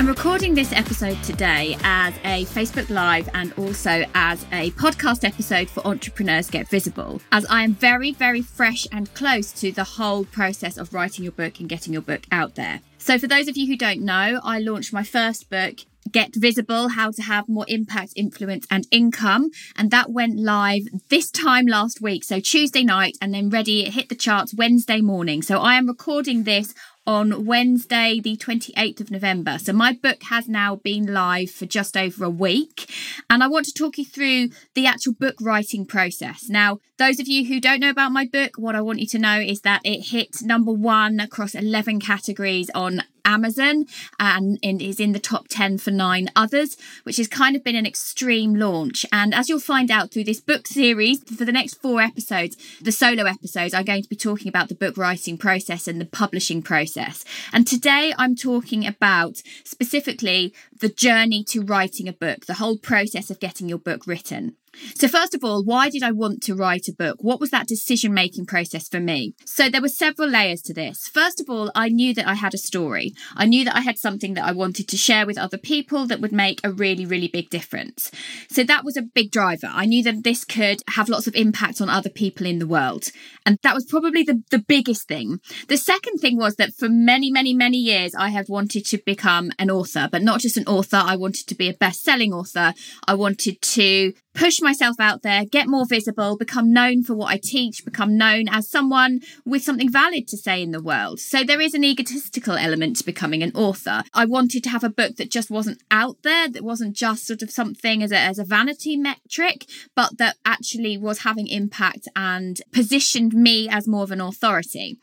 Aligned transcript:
I'm 0.00 0.08
recording 0.08 0.54
this 0.54 0.72
episode 0.72 1.22
today 1.22 1.76
as 1.84 2.14
a 2.24 2.46
Facebook 2.46 2.88
Live 2.88 3.28
and 3.34 3.52
also 3.58 4.06
as 4.14 4.46
a 4.50 4.70
podcast 4.70 5.28
episode 5.28 5.68
for 5.68 5.86
Entrepreneurs 5.86 6.48
Get 6.48 6.70
Visible, 6.70 7.20
as 7.32 7.44
I 7.50 7.64
am 7.64 7.74
very, 7.74 8.12
very 8.12 8.40
fresh 8.40 8.86
and 8.92 9.12
close 9.12 9.52
to 9.60 9.70
the 9.70 9.84
whole 9.84 10.24
process 10.24 10.78
of 10.78 10.94
writing 10.94 11.24
your 11.24 11.32
book 11.32 11.60
and 11.60 11.68
getting 11.68 11.92
your 11.92 12.00
book 12.00 12.22
out 12.32 12.54
there. 12.54 12.80
So, 12.96 13.18
for 13.18 13.26
those 13.26 13.46
of 13.46 13.58
you 13.58 13.66
who 13.66 13.76
don't 13.76 14.00
know, 14.00 14.40
I 14.42 14.58
launched 14.58 14.90
my 14.90 15.02
first 15.02 15.50
book 15.50 15.80
Get 16.10 16.34
Visible 16.34 16.88
How 16.88 17.10
to 17.10 17.22
Have 17.22 17.48
More 17.48 17.66
Impact, 17.68 18.12
Influence, 18.16 18.66
and 18.70 18.86
Income. 18.90 19.50
And 19.76 19.90
that 19.90 20.10
went 20.10 20.38
live 20.38 20.88
this 21.08 21.30
time 21.30 21.66
last 21.66 22.00
week. 22.00 22.24
So 22.24 22.40
Tuesday 22.40 22.84
night, 22.84 23.16
and 23.20 23.34
then 23.34 23.50
ready, 23.50 23.86
it 23.86 23.94
hit 23.94 24.08
the 24.08 24.14
charts 24.14 24.54
Wednesday 24.54 25.00
morning. 25.00 25.42
So 25.42 25.58
I 25.58 25.74
am 25.74 25.86
recording 25.86 26.44
this 26.44 26.74
on 27.10 27.44
Wednesday, 27.44 28.20
the 28.22 28.36
28th 28.36 29.00
of 29.00 29.10
November. 29.10 29.58
So 29.58 29.72
my 29.72 29.92
book 29.92 30.22
has 30.30 30.46
now 30.46 30.76
been 30.76 31.12
live 31.12 31.50
for 31.50 31.66
just 31.66 31.96
over 31.96 32.24
a 32.24 32.30
week. 32.30 32.88
And 33.28 33.42
I 33.42 33.48
want 33.48 33.66
to 33.66 33.72
talk 33.72 33.98
you 33.98 34.04
through 34.04 34.50
the 34.74 34.86
actual 34.86 35.14
book 35.14 35.34
writing 35.40 35.84
process. 35.86 36.48
Now, 36.48 36.78
those 36.98 37.18
of 37.18 37.26
you 37.26 37.46
who 37.46 37.60
don't 37.60 37.80
know 37.80 37.90
about 37.90 38.12
my 38.12 38.26
book, 38.26 38.52
what 38.58 38.76
I 38.76 38.80
want 38.80 39.00
you 39.00 39.08
to 39.08 39.18
know 39.18 39.40
is 39.40 39.62
that 39.62 39.80
it 39.82 40.10
hit 40.10 40.40
number 40.40 40.70
one 40.70 41.18
across 41.18 41.56
11 41.56 41.98
categories 41.98 42.70
on 42.76 43.02
Amazon 43.24 43.86
and 44.18 44.58
is 44.62 45.00
in 45.00 45.12
the 45.12 45.18
top 45.18 45.48
10 45.48 45.78
for 45.78 45.90
nine 45.90 46.28
others, 46.36 46.76
which 47.04 47.16
has 47.16 47.28
kind 47.28 47.56
of 47.56 47.64
been 47.64 47.76
an 47.76 47.86
extreme 47.86 48.54
launch. 48.54 49.04
And 49.12 49.34
as 49.34 49.48
you'll 49.48 49.60
find 49.60 49.90
out 49.90 50.10
through 50.10 50.24
this 50.24 50.40
book 50.40 50.66
series, 50.66 51.22
for 51.24 51.44
the 51.44 51.52
next 51.52 51.74
four 51.74 52.00
episodes, 52.00 52.56
the 52.80 52.92
solo 52.92 53.24
episodes, 53.24 53.74
I'm 53.74 53.84
going 53.84 54.02
to 54.02 54.08
be 54.08 54.16
talking 54.16 54.48
about 54.48 54.68
the 54.68 54.74
book 54.74 54.96
writing 54.96 55.38
process 55.38 55.88
and 55.88 56.00
the 56.00 56.06
publishing 56.06 56.62
process. 56.62 57.24
And 57.52 57.66
today 57.66 58.12
I'm 58.18 58.36
talking 58.36 58.86
about 58.86 59.42
specifically 59.64 60.54
the 60.78 60.88
journey 60.88 61.44
to 61.44 61.62
writing 61.62 62.08
a 62.08 62.12
book, 62.12 62.46
the 62.46 62.54
whole 62.54 62.78
process 62.78 63.30
of 63.30 63.40
getting 63.40 63.68
your 63.68 63.78
book 63.78 64.06
written. 64.06 64.56
So, 64.94 65.08
first 65.08 65.34
of 65.34 65.42
all, 65.42 65.64
why 65.64 65.90
did 65.90 66.02
I 66.02 66.12
want 66.12 66.42
to 66.44 66.54
write 66.54 66.88
a 66.88 66.92
book? 66.92 67.16
What 67.20 67.40
was 67.40 67.50
that 67.50 67.66
decision 67.66 68.14
making 68.14 68.46
process 68.46 68.88
for 68.88 69.00
me? 69.00 69.34
So, 69.44 69.68
there 69.68 69.82
were 69.82 69.88
several 69.88 70.28
layers 70.28 70.62
to 70.62 70.74
this. 70.74 71.08
First 71.08 71.40
of 71.40 71.50
all, 71.50 71.70
I 71.74 71.88
knew 71.88 72.14
that 72.14 72.28
I 72.28 72.34
had 72.34 72.54
a 72.54 72.58
story. 72.58 73.12
I 73.34 73.46
knew 73.46 73.64
that 73.64 73.76
I 73.76 73.80
had 73.80 73.98
something 73.98 74.34
that 74.34 74.44
I 74.44 74.52
wanted 74.52 74.88
to 74.88 74.96
share 74.96 75.26
with 75.26 75.38
other 75.38 75.58
people 75.58 76.06
that 76.06 76.20
would 76.20 76.32
make 76.32 76.60
a 76.62 76.72
really, 76.72 77.04
really 77.04 77.28
big 77.28 77.50
difference. 77.50 78.10
So, 78.48 78.62
that 78.64 78.84
was 78.84 78.96
a 78.96 79.02
big 79.02 79.30
driver. 79.30 79.68
I 79.70 79.86
knew 79.86 80.02
that 80.04 80.22
this 80.24 80.44
could 80.44 80.82
have 80.90 81.08
lots 81.08 81.26
of 81.26 81.34
impact 81.34 81.80
on 81.80 81.88
other 81.88 82.10
people 82.10 82.46
in 82.46 82.58
the 82.58 82.66
world. 82.66 83.10
And 83.44 83.58
that 83.62 83.74
was 83.74 83.84
probably 83.84 84.22
the, 84.22 84.42
the 84.50 84.58
biggest 84.58 85.08
thing. 85.08 85.40
The 85.68 85.76
second 85.76 86.18
thing 86.18 86.36
was 86.36 86.56
that 86.56 86.74
for 86.74 86.88
many, 86.88 87.30
many, 87.30 87.54
many 87.54 87.78
years, 87.78 88.14
I 88.14 88.30
have 88.30 88.48
wanted 88.48 88.86
to 88.86 88.98
become 89.04 89.50
an 89.58 89.70
author, 89.70 90.08
but 90.10 90.22
not 90.22 90.40
just 90.40 90.56
an 90.56 90.66
author. 90.66 91.02
I 91.04 91.16
wanted 91.16 91.46
to 91.48 91.54
be 91.54 91.68
a 91.68 91.74
best 91.74 92.04
selling 92.04 92.32
author. 92.32 92.74
I 93.06 93.14
wanted 93.14 93.60
to 93.62 94.12
push 94.34 94.59
myself 94.62 94.96
out 94.98 95.22
there, 95.22 95.44
get 95.44 95.68
more 95.68 95.86
visible, 95.86 96.36
become 96.36 96.72
known 96.72 97.02
for 97.02 97.14
what 97.14 97.32
I 97.32 97.38
teach, 97.38 97.84
become 97.84 98.16
known 98.16 98.48
as 98.48 98.68
someone 98.68 99.20
with 99.44 99.62
something 99.62 99.90
valid 99.90 100.28
to 100.28 100.36
say 100.36 100.62
in 100.62 100.70
the 100.70 100.82
world. 100.82 101.20
So 101.20 101.44
there 101.44 101.60
is 101.60 101.74
an 101.74 101.84
egotistical 101.84 102.54
element 102.54 102.96
to 102.96 103.04
becoming 103.04 103.42
an 103.42 103.52
author. 103.54 104.02
I 104.14 104.24
wanted 104.24 104.62
to 104.64 104.70
have 104.70 104.84
a 104.84 104.90
book 104.90 105.16
that 105.16 105.30
just 105.30 105.50
wasn't 105.50 105.82
out 105.90 106.22
there, 106.22 106.48
that 106.48 106.64
wasn't 106.64 106.96
just 106.96 107.26
sort 107.26 107.42
of 107.42 107.50
something 107.50 108.02
as 108.02 108.12
a, 108.12 108.18
as 108.18 108.38
a 108.38 108.44
vanity 108.44 108.96
metric, 108.96 109.66
but 109.94 110.18
that 110.18 110.36
actually 110.44 110.96
was 110.96 111.20
having 111.20 111.46
impact 111.46 112.08
and 112.16 112.60
positioned 112.72 113.34
me 113.34 113.68
as 113.68 113.88
more 113.88 114.04
of 114.04 114.10
an 114.10 114.20
authority 114.20 114.98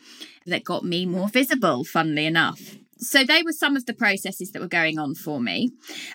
that 0.46 0.64
got 0.64 0.84
me 0.84 1.06
more 1.06 1.30
visible, 1.30 1.84
funnily 1.84 2.26
enough 2.26 2.78
so 3.00 3.24
they 3.24 3.44
were 3.44 3.52
some 3.52 3.76
of 3.76 3.86
the 3.86 3.94
processes 3.94 4.52
that 4.52 4.62
were 4.62 4.68
going 4.68 5.00
on 5.00 5.16
for 5.16 5.40
me. 5.40 5.72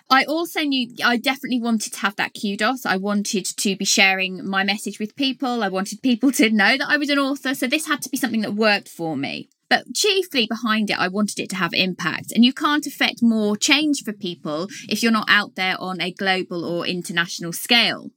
I 0.09 0.23
also 0.25 0.61
knew 0.61 0.93
I 1.03 1.17
definitely 1.17 1.61
wanted 1.61 1.93
to 1.93 1.99
have 1.99 2.15
that 2.17 2.33
kudos. 2.39 2.85
I 2.85 2.97
wanted 2.97 3.45
to 3.45 3.75
be 3.75 3.85
sharing 3.85 4.45
my 4.45 4.63
message 4.63 4.99
with 4.99 5.15
people. 5.15 5.63
I 5.63 5.69
wanted 5.69 6.01
people 6.01 6.31
to 6.33 6.49
know 6.49 6.77
that 6.77 6.89
I 6.89 6.97
was 6.97 7.09
an 7.09 7.19
author. 7.19 7.53
So 7.53 7.67
this 7.67 7.87
had 7.87 8.01
to 8.03 8.09
be 8.09 8.17
something 8.17 8.41
that 8.41 8.53
worked 8.53 8.89
for 8.89 9.15
me. 9.15 9.49
But 9.69 9.93
chiefly 9.95 10.45
behind 10.45 10.89
it, 10.91 10.99
I 10.99 11.07
wanted 11.07 11.39
it 11.39 11.49
to 11.49 11.55
have 11.55 11.73
impact. 11.73 12.31
And 12.31 12.45
you 12.45 12.53
can't 12.53 12.85
affect 12.85 13.23
more 13.23 13.57
change 13.57 14.03
for 14.03 14.13
people 14.13 14.67
if 14.87 15.01
you're 15.01 15.11
not 15.11 15.29
out 15.29 15.55
there 15.55 15.75
on 15.79 15.99
a 15.99 16.11
global 16.11 16.63
or 16.63 16.85
international 16.85 17.53
scale. 17.53 18.11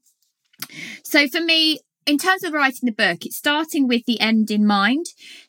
So 1.03 1.29
for 1.29 1.41
me, 1.41 1.81
in 2.07 2.19
terms 2.19 2.45
of 2.45 2.53
writing 2.53 2.87
the 2.87 2.93
book, 2.93 3.25
it's 3.25 3.37
starting 3.37 3.89
with 3.89 4.05
the 4.07 4.21
end 4.21 4.51
in 4.51 4.67
mind. 4.67 5.07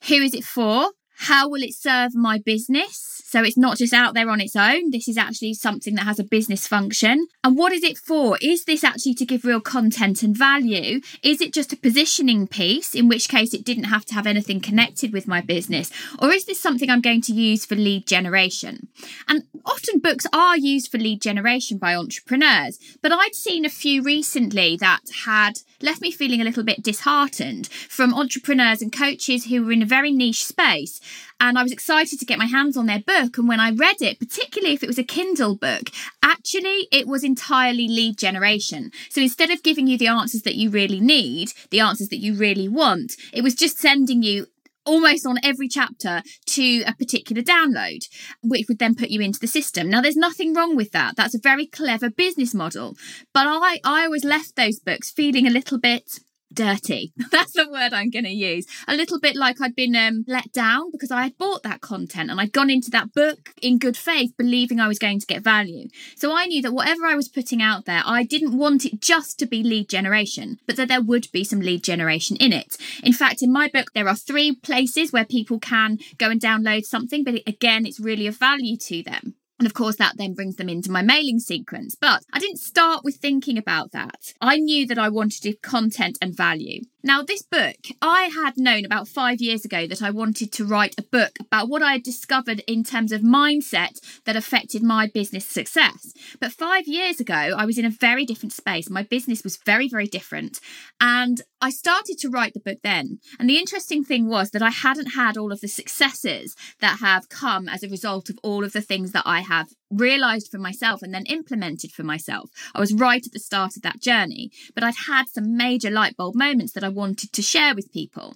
Who 0.08 0.16
is 0.16 0.34
it 0.34 0.44
for? 0.44 0.92
How 1.18 1.50
will 1.50 1.64
it 1.64 1.74
serve 1.74 2.16
my 2.16 2.38
business? 2.38 3.18
So 3.30 3.44
it's 3.44 3.58
not 3.58 3.78
just 3.78 3.92
out 3.92 4.14
there 4.14 4.30
on 4.30 4.40
its 4.40 4.56
own. 4.56 4.92
This 4.92 5.10
is 5.10 5.18
actually 5.18 5.56
something 5.56 5.96
that 5.96 6.06
has 6.06 6.18
a 6.18 6.24
business 6.24 6.66
function. 6.66 7.28
And 7.44 7.58
what 7.58 7.74
is 7.74 7.84
it 7.84 7.98
for? 7.98 8.38
Is 8.42 8.64
this 8.64 8.86
actually 8.86 9.16
to 9.16 9.26
give 9.26 9.44
real 9.44 9.60
content 9.60 10.24
and 10.24 10.38
value? 10.38 11.02
Is 11.24 11.42
it 11.42 11.54
just 11.54 11.74
a 11.74 11.78
positioning 11.78 12.48
piece, 12.48 12.96
in 12.96 13.10
which 13.10 13.28
case 13.28 13.54
it 13.54 13.66
didn't 13.66 13.86
have 13.86 14.06
to 14.06 14.14
have 14.14 14.28
anything 14.28 14.62
connected 14.62 15.12
with 15.12 15.28
my 15.28 15.42
business? 15.42 15.92
Or 16.20 16.32
is 16.32 16.46
this 16.46 16.60
something 16.60 16.90
I'm 16.90 17.02
going 17.02 17.20
to 17.24 17.34
use 17.34 17.66
for 17.66 17.76
lead 17.76 18.08
generation? 18.08 18.88
And 19.28 19.44
often 19.66 20.00
books 20.00 20.26
are 20.32 20.58
used 20.58 20.90
for 20.90 20.98
lead 20.98 21.22
generation 21.22 21.78
by 21.78 21.96
entrepreneurs, 21.96 22.80
but 23.02 23.12
I'd 23.12 23.36
seen 23.36 23.66
a 23.66 23.70
few 23.70 24.04
recently 24.04 24.78
that 24.78 25.02
had 25.26 25.60
left 25.82 26.02
me 26.02 26.12
feeling 26.12 26.40
a 26.40 26.46
little 26.46 26.64
bit 26.64 26.82
disheartened 26.82 27.68
from 27.68 28.14
entrepreneurs 28.14 28.82
and 28.82 28.92
coaches 28.92 29.46
who 29.46 29.66
were 29.66 29.74
in 29.74 29.82
a 29.82 29.86
very 29.86 30.12
niche 30.12 30.46
space. 30.46 31.02
And 31.40 31.58
I 31.58 31.64
was 31.64 31.72
excited 31.72 32.20
to 32.20 32.26
get 32.26 32.40
my 32.40 32.46
hands 32.46 32.78
on 32.78 32.86
their 32.86 33.00
book. 33.00 33.38
And 33.38 33.48
when 33.48 33.60
I 33.60 33.72
read 33.72 34.02
it, 34.02 34.20
particularly 34.20 34.74
if 34.74 34.84
it 34.84 34.88
was 34.88 34.98
a 34.98 35.04
Kindle 35.04 35.56
book, 35.56 35.90
actually 36.24 36.88
it 36.92 37.08
was 37.08 37.24
entirely 37.24 37.88
lead 37.88 38.18
generation. 38.18 38.92
So 39.10 39.22
instead 39.22 39.52
of 39.52 39.64
giving 39.64 39.88
you 39.88 39.98
the 39.98 40.08
answers 40.08 40.42
that 40.44 40.56
you 40.56 40.70
really 40.70 41.00
need, 41.00 41.54
the 41.72 41.80
answers 41.80 42.10
that 42.10 42.18
you 42.18 42.34
really 42.34 42.68
want, 42.68 43.14
it 43.34 43.44
was 43.44 43.56
just 43.56 43.78
sending 43.78 44.24
you 44.24 44.48
almost 44.88 45.26
on 45.26 45.38
every 45.44 45.68
chapter 45.68 46.24
to 46.46 46.82
a 46.84 46.96
particular 46.96 47.42
download, 47.42 48.08
which 48.42 48.66
would 48.68 48.80
then 48.80 48.96
put 48.96 49.10
you 49.10 49.22
into 49.22 49.40
the 49.40 49.48
system. 49.48 49.90
Now, 49.90 50.02
there's 50.02 50.16
nothing 50.16 50.54
wrong 50.54 50.76
with 50.76 50.92
that. 50.94 51.16
That's 51.16 51.36
a 51.36 51.40
very 51.40 51.68
clever 51.68 52.10
business 52.10 52.56
model. 52.56 52.96
But 53.34 53.46
I, 53.48 53.80
I 53.84 54.06
always 54.06 54.24
left 54.24 54.56
those 54.56 54.80
books 54.80 55.12
feeling 55.12 55.46
a 55.46 55.52
little 55.52 55.78
bit 55.78 56.20
dirty. 56.58 57.14
That's 57.32 57.54
the 57.54 57.70
word 57.70 57.94
I'm 57.94 58.10
going 58.10 58.26
to 58.26 58.32
use. 58.32 58.66
A 58.88 58.96
little 58.96 59.20
bit 59.20 59.36
like 59.36 59.62
I'd 59.62 59.76
been 59.76 59.96
um, 59.96 60.26
let 60.28 60.52
down 60.52 60.92
because 60.92 61.12
I 61.12 61.24
had 61.24 61.38
bought 61.38 61.64
that 61.64 61.82
content 61.82 62.32
and 62.32 62.42
I'd 62.42 62.52
gone 62.52 62.70
into 62.70 62.90
that 62.92 63.14
book 63.14 63.54
in 63.62 63.78
good 63.78 63.96
faith, 63.96 64.34
believing 64.38 64.80
I 64.80 64.88
was 64.88 65.00
going 65.00 65.20
to 65.20 65.26
get 65.26 65.44
value. 65.44 65.88
So 66.16 66.36
I 66.36 66.48
knew 66.48 66.62
that 66.64 66.74
whatever 66.74 67.06
I 67.06 67.16
was 67.16 67.30
putting 67.30 67.62
out 67.62 67.86
there, 67.86 68.02
I 68.06 68.24
didn't 68.24 68.58
want 68.58 68.86
it 68.86 69.00
just 69.00 69.38
to 69.40 69.46
be 69.46 69.64
lead 69.64 69.88
generation, 69.88 70.60
but 70.66 70.76
that 70.76 70.88
there 70.88 71.02
would 71.02 71.32
be 71.32 71.44
some 71.44 71.62
lead 71.62 71.84
generation 71.84 72.36
in 72.38 72.52
it. 72.52 72.76
In 73.04 73.14
fact, 73.14 73.44
in 73.44 73.54
my 73.54 73.70
book, 73.72 73.94
there 73.94 74.08
are 74.08 74.16
three 74.16 74.56
places 74.56 75.14
where 75.14 75.26
people 75.26 75.60
can 75.60 76.00
go 76.18 76.30
and 76.30 76.42
download 76.42 76.86
something, 76.86 77.24
but 77.24 77.36
again, 77.46 77.86
it's 77.86 78.00
really 78.00 78.26
of 78.26 78.36
value 78.36 78.78
to 78.78 79.04
them. 79.04 79.36
And 79.60 79.66
of 79.66 79.74
course, 79.74 79.96
that 79.96 80.18
then 80.18 80.34
brings 80.34 80.58
them 80.58 80.70
into 80.70 80.92
my 80.92 81.02
mailing 81.02 81.40
sequence. 81.40 81.96
But 82.00 82.24
I 82.32 82.40
didn't 82.40 82.60
start 82.60 83.04
with 83.04 83.16
thinking 83.16 83.58
about 83.58 83.92
that. 83.92 84.34
I 84.40 84.58
knew 84.58 84.86
that 84.88 85.00
I 85.00 85.10
wanted 85.10 85.62
content 85.62 86.18
and 86.22 86.36
value. 86.36 86.82
Now, 87.04 87.22
this 87.22 87.42
book, 87.42 87.78
I 88.02 88.24
had 88.24 88.58
known 88.58 88.84
about 88.84 89.08
five 89.08 89.40
years 89.40 89.64
ago 89.64 89.88
that 89.88 90.02
I 90.02 90.10
wanted 90.10 90.52
to 90.52 90.66
write 90.66 90.96
a 90.98 91.04
book 91.04 91.38
about 91.40 91.70
what 91.70 91.82
I 91.82 91.94
had 91.94 92.04
discovered 92.04 92.62
in 92.68 92.84
terms 92.84 93.14
of 93.14 93.22
mindset 93.22 94.00
that 94.26 94.36
affected 94.36 94.84
my 94.84 95.08
business 95.08 95.46
success. 95.46 96.14
But 96.42 96.52
five 96.52 96.86
years 96.86 97.22
ago, 97.22 97.34
I 97.34 97.66
was 97.66 97.78
in 97.78 97.86
a 97.86 97.90
very 97.90 98.26
different 98.26 98.52
space. 98.52 98.90
My 98.90 99.04
business 99.04 99.44
was 99.44 99.56
very, 99.56 99.88
very 99.88 100.08
different. 100.08 100.60
And 101.00 101.42
I 101.62 101.70
started 101.70 102.18
to 102.20 102.30
write 102.30 102.54
the 102.54 102.60
book 102.60 102.80
then. 102.84 103.20
And 103.40 103.50
the 103.50 103.58
interesting 103.58 104.04
thing 104.04 104.28
was 104.28 104.52
that 104.52 104.62
I 104.62 104.72
hadn't 104.72 105.14
had 105.14 105.38
all 105.38 105.54
of 105.54 105.62
the 105.62 105.68
successes 105.68 106.56
that 106.82 107.00
have 107.00 107.30
come 107.30 107.70
as 107.70 107.84
a 107.84 107.90
result 107.90 108.30
of 108.30 108.38
all 108.44 108.66
of 108.66 108.74
the 108.74 108.82
things 108.82 109.14
that 109.14 109.24
I 109.26 109.42
have 109.48 109.70
realized 109.90 110.50
for 110.50 110.58
myself 110.58 111.02
and 111.02 111.14
then 111.14 111.26
implemented 111.26 111.92
for 111.92 112.04
myself. 112.04 112.50
I 112.76 112.80
was 112.80 112.94
right 112.94 113.26
at 113.26 113.32
the 113.32 113.40
start 113.40 113.76
of 113.76 113.82
that 113.84 114.02
journey, 114.02 114.52
but 114.74 114.84
I'd 114.84 115.08
had 115.08 115.28
some 115.28 115.58
major 115.58 115.90
light 115.90 116.16
bulb 116.18 116.36
moments 116.36 116.74
that 116.74 116.84
I 116.84 116.90
wanted 116.90 117.32
to 117.34 117.42
share 117.42 117.76
with 117.76 117.92
people. 117.92 118.36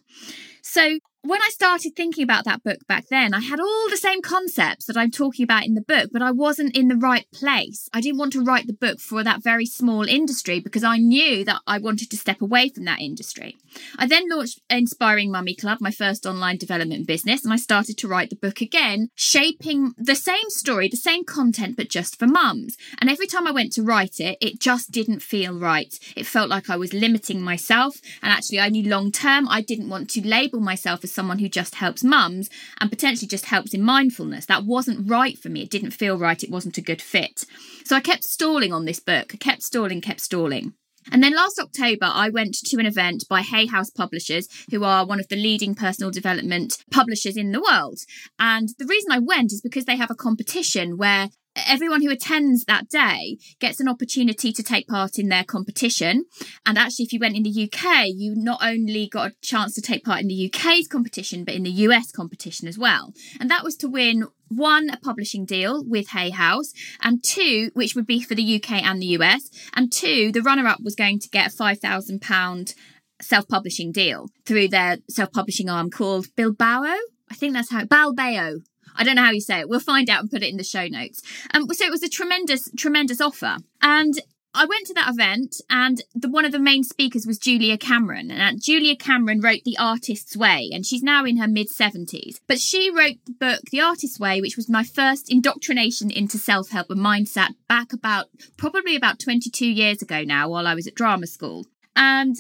So 0.62 1.00
when 1.24 1.42
I 1.42 1.50
started 1.52 1.96
thinking 1.96 2.24
about 2.24 2.46
that 2.46 2.64
book 2.64 2.80
back 2.88 3.08
then, 3.10 3.34
I 3.34 3.42
had 3.42 3.60
all 3.60 3.90
the 3.90 3.98
same 3.98 4.24
concepts 4.24 4.86
that 4.86 4.98
I'm 4.98 5.12
talking 5.12 5.44
about 5.44 5.66
in 5.66 5.76
the 5.76 5.82
book, 5.82 6.10
but 6.12 6.24
I 6.24 6.32
wasn't 6.32 6.76
in 6.76 6.88
the 6.88 6.96
right 6.96 7.28
place. 7.32 7.88
I 7.94 8.02
didn't 8.02 8.18
want 8.18 8.34
to 8.34 8.44
write 8.44 8.66
the 8.66 8.74
book 8.74 9.00
for 9.00 9.24
that 9.24 9.44
very 9.44 9.68
small 9.68 10.08
industry 10.08 10.60
because 10.60 10.84
I 10.84 10.98
knew 10.98 11.46
that 11.46 11.62
I 11.68 11.78
wanted 11.78 12.10
to 12.10 12.18
step 12.18 12.42
away 12.42 12.70
from 12.70 12.86
that 12.86 13.02
industry. 13.02 13.58
I 13.98 14.08
then 14.08 14.30
launched 14.30 14.62
Inspiring 14.70 15.32
Mummy 15.32 15.54
Club, 15.54 15.78
my 15.80 15.92
first 15.92 16.26
online 16.26 16.58
development 16.58 17.06
business, 17.06 17.44
and 17.44 17.54
I 17.54 17.58
started 17.58 18.00
to 18.00 18.08
write 18.08 18.32
the 18.32 18.36
book 18.36 18.60
again, 18.60 19.10
shaping 19.14 19.94
the 19.98 20.16
same 20.16 20.50
story, 20.50 20.88
the 20.88 20.98
same 20.98 21.24
content, 21.24 21.78
but 21.78 21.90
just 21.90 22.18
for 22.18 22.26
mums. 22.26 22.78
And 23.00 23.12
every 23.12 23.28
time 23.28 23.46
I 23.46 23.52
went 23.52 23.74
to 23.74 23.84
write 23.84 24.20
it, 24.20 24.40
it 24.42 24.60
just 24.60 24.90
didn't 24.90 25.22
feel 25.22 25.54
right. 25.54 25.94
It 26.16 26.26
felt 26.26 26.50
like 26.50 26.70
I 26.70 26.78
was 26.78 26.94
limiting 26.94 27.42
myself. 27.42 27.98
And 28.24 28.32
actually, 28.34 28.60
I 28.60 28.70
knew 28.70 28.90
long 28.90 29.12
term, 29.12 29.48
I 29.48 29.62
didn't 29.62 29.90
want 29.90 30.10
to 30.12 30.28
label 30.28 30.60
myself 30.60 31.04
someone 31.12 31.40
who 31.40 31.50
just 31.50 31.76
helps 31.76 32.04
mums 32.04 32.50
and 32.80 32.90
potentially 32.90 33.28
just 33.28 33.46
helps 33.46 33.74
in 33.74 33.82
mindfulness. 33.82 34.46
That 34.46 34.66
wasn't 34.66 35.10
right 35.10 35.38
for 35.38 35.50
me. 35.50 35.64
It 35.64 35.70
didn't 35.70 35.92
feel 35.92 36.18
right. 36.18 36.44
It 36.44 36.52
wasn't 36.52 36.78
a 36.78 36.82
good 36.82 37.02
fit. 37.02 37.46
So 37.86 37.96
I 37.96 38.00
kept 38.00 38.24
stalling 38.24 38.74
on 38.74 38.86
this 38.86 39.00
book. 39.00 39.32
I 39.34 39.38
kept 39.38 39.64
stalling, 39.64 40.02
kept 40.02 40.22
stalling. 40.22 40.74
And 41.12 41.24
then 41.24 41.36
last 41.36 41.60
October, 41.60 42.06
I 42.06 42.30
went 42.30 42.56
to 42.56 42.78
an 42.78 42.86
event 42.86 43.24
by 43.30 43.42
Hay 43.42 43.66
House 43.66 43.90
Publishers, 43.90 44.48
who 44.70 44.84
are 44.84 45.06
one 45.06 45.20
of 45.20 45.28
the 45.30 45.36
leading 45.36 45.74
personal 45.74 46.12
development 46.12 46.78
publishers 46.92 47.38
in 47.38 47.52
the 47.52 47.62
world. 47.62 48.00
And 48.38 48.70
the 48.78 48.86
reason 48.86 49.12
I 49.12 49.20
went 49.20 49.52
is 49.52 49.62
because 49.62 49.86
they 49.86 49.96
have 49.96 50.12
a 50.12 50.16
competition 50.16 50.98
where 50.98 51.30
everyone 51.56 52.02
who 52.02 52.10
attends 52.10 52.64
that 52.66 52.90
day 52.90 53.38
gets 53.60 53.80
an 53.80 53.88
opportunity 53.88 54.52
to 54.54 54.64
take 54.64 54.88
part 54.88 55.20
in 55.20 55.28
their 55.28 55.44
competition. 55.44 56.26
And 56.66 56.78
actually, 56.78 57.06
if 57.06 57.14
you 57.14 57.20
went 57.20 57.36
in 57.36 57.44
the 57.44 57.70
UK, 57.72 58.08
you 58.08 58.34
not 58.36 58.60
only 58.64 59.08
got 59.08 59.32
a 59.32 59.36
chance 59.42 59.74
to 59.76 59.82
take 59.82 60.06
part 60.06 60.22
in 60.22 60.28
the 60.28 60.52
UK's 60.52 60.88
competition, 60.88 61.44
but 61.44 61.54
in 61.54 61.64
the 61.64 61.72
US 61.72 62.12
competition 62.12 62.68
as 62.68 62.78
well. 62.78 63.14
And 63.40 63.50
that 63.50 63.64
was 63.64 63.76
to 63.78 63.88
win 63.88 64.28
one, 64.48 64.90
a 64.90 64.98
publishing 64.98 65.46
deal 65.46 65.84
with 65.86 66.10
Hay 66.10 66.30
House, 66.30 66.74
and 67.02 67.24
two, 67.24 67.72
which 67.74 67.96
would 67.96 68.06
be 68.06 68.22
for 68.22 68.36
the 68.36 68.56
UK 68.56 68.84
and 68.84 69.02
the 69.02 69.18
US, 69.18 69.50
and 69.74 69.92
two, 69.92 70.32
the 70.32 70.42
runner 70.42 70.68
up 70.68 70.80
was 70.84 70.96
going 70.96 71.20
to 71.20 71.30
get 71.30 71.54
a 71.54 71.56
£5,000 71.56 72.74
self 73.22 73.48
publishing 73.48 73.92
deal 73.92 74.30
through 74.46 74.68
their 74.68 74.98
self 75.10 75.32
publishing 75.32 75.70
arm 75.70 75.90
called 75.90 76.28
Bilbao. 76.36 76.84
I 76.84 77.34
think 77.34 77.54
that's 77.54 77.72
how 77.72 77.86
Balbao 77.86 78.62
I 78.96 79.04
don't 79.04 79.16
know 79.16 79.24
how 79.24 79.32
you 79.32 79.42
say 79.42 79.60
it. 79.60 79.70
We'll 79.70 79.80
find 79.80 80.10
out 80.10 80.22
and 80.22 80.32
put 80.32 80.44
it 80.44 80.50
in 80.50 80.58
the 80.58 80.64
show 80.64 80.88
notes. 80.88 81.22
Um, 81.54 81.68
so 81.72 81.86
it 81.86 81.92
was 81.92 82.04
a 82.04 82.10
tremendous, 82.10 82.70
tremendous 82.78 83.22
offer. 83.22 83.58
And 83.82 84.20
I 84.54 84.66
went 84.66 84.88
to 84.88 84.94
that 84.96 85.10
event, 85.10 85.62
and 85.70 86.02
the, 86.14 86.30
one 86.30 86.44
of 86.44 86.52
the 86.52 86.60
main 86.60 86.84
speakers 86.84 87.26
was 87.26 87.38
Julia 87.38 87.78
Cameron. 87.78 88.32
And 88.32 88.62
Julia 88.62 88.98
Cameron 88.98 89.40
wrote 89.40 89.64
The 89.64 89.78
Artist's 89.78 90.36
Way, 90.36 90.70
and 90.74 90.86
she's 90.86 91.02
now 91.02 91.24
in 91.24 91.38
her 91.38 91.48
mid 91.48 91.70
70s. 91.70 92.40
But 92.48 92.60
she 92.60 92.92
wrote 92.92 93.16
the 93.26 93.32
book 93.32 93.62
The 93.72 93.80
Artist's 93.80 94.20
Way, 94.20 94.42
which 94.42 94.58
was 94.58 94.70
my 94.70 94.84
first 94.84 95.32
indoctrination 95.32 96.12
into 96.12 96.38
self 96.38 96.70
help 96.70 96.90
and 96.90 97.00
mindset 97.00 97.52
back 97.70 97.94
about 97.94 98.28
probably 98.58 98.96
about 98.96 99.20
22 99.20 99.66
years 99.66 100.02
ago 100.02 100.24
now, 100.24 100.50
while 100.50 100.68
I 100.68 100.76
was 100.76 100.86
at 100.86 100.96
drama 100.96 101.28
school. 101.28 101.66
And 101.96 102.36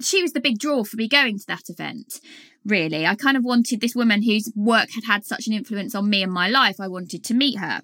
she 0.00 0.22
was 0.22 0.32
the 0.32 0.40
big 0.40 0.58
draw 0.58 0.84
for 0.84 0.96
me 0.96 1.08
going 1.08 1.38
to 1.38 1.46
that 1.46 1.68
event 1.68 2.20
really. 2.66 3.06
I 3.06 3.14
kind 3.14 3.36
of 3.36 3.44
wanted 3.44 3.80
this 3.80 3.94
woman 3.94 4.22
whose 4.22 4.52
work 4.54 4.88
had 4.90 5.04
had 5.06 5.24
such 5.24 5.46
an 5.46 5.52
influence 5.52 5.94
on 5.94 6.10
me 6.10 6.22
and 6.22 6.32
my 6.32 6.48
life. 6.48 6.80
I 6.80 6.88
wanted 6.88 7.24
to 7.24 7.34
meet 7.34 7.58
her. 7.58 7.82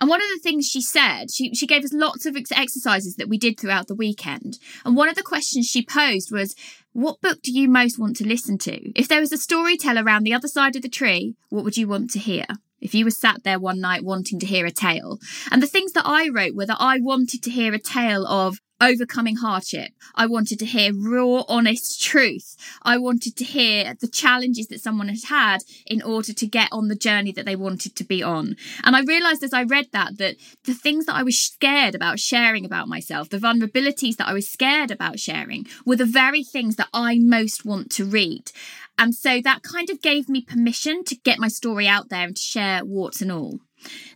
And 0.00 0.10
one 0.10 0.20
of 0.20 0.28
the 0.28 0.40
things 0.42 0.66
she 0.66 0.82
said, 0.82 1.30
she, 1.30 1.54
she 1.54 1.66
gave 1.66 1.84
us 1.84 1.92
lots 1.92 2.26
of 2.26 2.36
ex- 2.36 2.52
exercises 2.52 3.16
that 3.16 3.28
we 3.28 3.38
did 3.38 3.58
throughout 3.58 3.86
the 3.86 3.94
weekend. 3.94 4.58
And 4.84 4.96
one 4.96 5.08
of 5.08 5.14
the 5.14 5.22
questions 5.22 5.66
she 5.66 5.84
posed 5.84 6.30
was, 6.30 6.54
What 6.92 7.22
book 7.22 7.40
do 7.42 7.50
you 7.50 7.68
most 7.68 7.98
want 7.98 8.16
to 8.16 8.26
listen 8.26 8.58
to? 8.58 8.92
If 8.98 9.08
there 9.08 9.20
was 9.20 9.32
a 9.32 9.38
storyteller 9.38 10.04
around 10.04 10.24
the 10.24 10.34
other 10.34 10.48
side 10.48 10.76
of 10.76 10.82
the 10.82 10.88
tree, 10.88 11.36
what 11.48 11.64
would 11.64 11.78
you 11.78 11.88
want 11.88 12.10
to 12.10 12.18
hear? 12.18 12.44
If 12.80 12.94
you 12.94 13.06
were 13.06 13.10
sat 13.10 13.44
there 13.44 13.58
one 13.58 13.80
night 13.80 14.04
wanting 14.04 14.38
to 14.40 14.46
hear 14.46 14.66
a 14.66 14.70
tale. 14.70 15.18
And 15.50 15.62
the 15.62 15.66
things 15.66 15.92
that 15.92 16.06
I 16.06 16.28
wrote 16.28 16.54
were 16.54 16.66
that 16.66 16.76
I 16.78 16.98
wanted 17.00 17.42
to 17.44 17.50
hear 17.50 17.72
a 17.72 17.78
tale 17.78 18.26
of 18.26 18.58
overcoming 18.80 19.36
hardship. 19.36 19.92
I 20.14 20.26
wanted 20.26 20.58
to 20.58 20.66
hear 20.66 20.92
raw, 20.94 21.44
honest 21.48 22.02
truth. 22.02 22.56
I 22.82 22.98
wanted 22.98 23.36
to 23.36 23.44
hear 23.44 23.94
the 24.00 24.08
challenges 24.08 24.68
that 24.68 24.80
someone 24.80 25.08
had 25.08 25.24
had 25.28 25.58
in 25.86 26.02
order 26.02 26.32
to 26.32 26.46
get 26.46 26.68
on 26.72 26.88
the 26.88 26.96
journey 26.96 27.32
that 27.32 27.46
they 27.46 27.56
wanted 27.56 27.96
to 27.96 28.04
be 28.04 28.22
on. 28.22 28.56
And 28.82 28.96
I 28.96 29.02
realized 29.02 29.42
as 29.42 29.52
I 29.52 29.62
read 29.62 29.86
that, 29.92 30.18
that 30.18 30.36
the 30.64 30.74
things 30.74 31.06
that 31.06 31.14
I 31.14 31.22
was 31.22 31.38
scared 31.38 31.94
about 31.94 32.18
sharing 32.18 32.64
about 32.64 32.88
myself, 32.88 33.28
the 33.28 33.38
vulnerabilities 33.38 34.16
that 34.16 34.28
I 34.28 34.32
was 34.32 34.50
scared 34.50 34.90
about 34.90 35.18
sharing, 35.18 35.66
were 35.86 35.96
the 35.96 36.04
very 36.04 36.42
things 36.42 36.76
that 36.76 36.88
I 36.92 37.18
most 37.18 37.64
want 37.64 37.90
to 37.92 38.04
read. 38.04 38.50
And 38.98 39.14
so 39.14 39.40
that 39.40 39.62
kind 39.62 39.90
of 39.90 40.02
gave 40.02 40.28
me 40.28 40.42
permission 40.42 41.04
to 41.04 41.16
get 41.16 41.38
my 41.38 41.48
story 41.48 41.88
out 41.88 42.10
there 42.10 42.26
and 42.26 42.36
to 42.36 42.42
share 42.42 42.84
warts 42.84 43.20
and 43.20 43.32
all. 43.32 43.58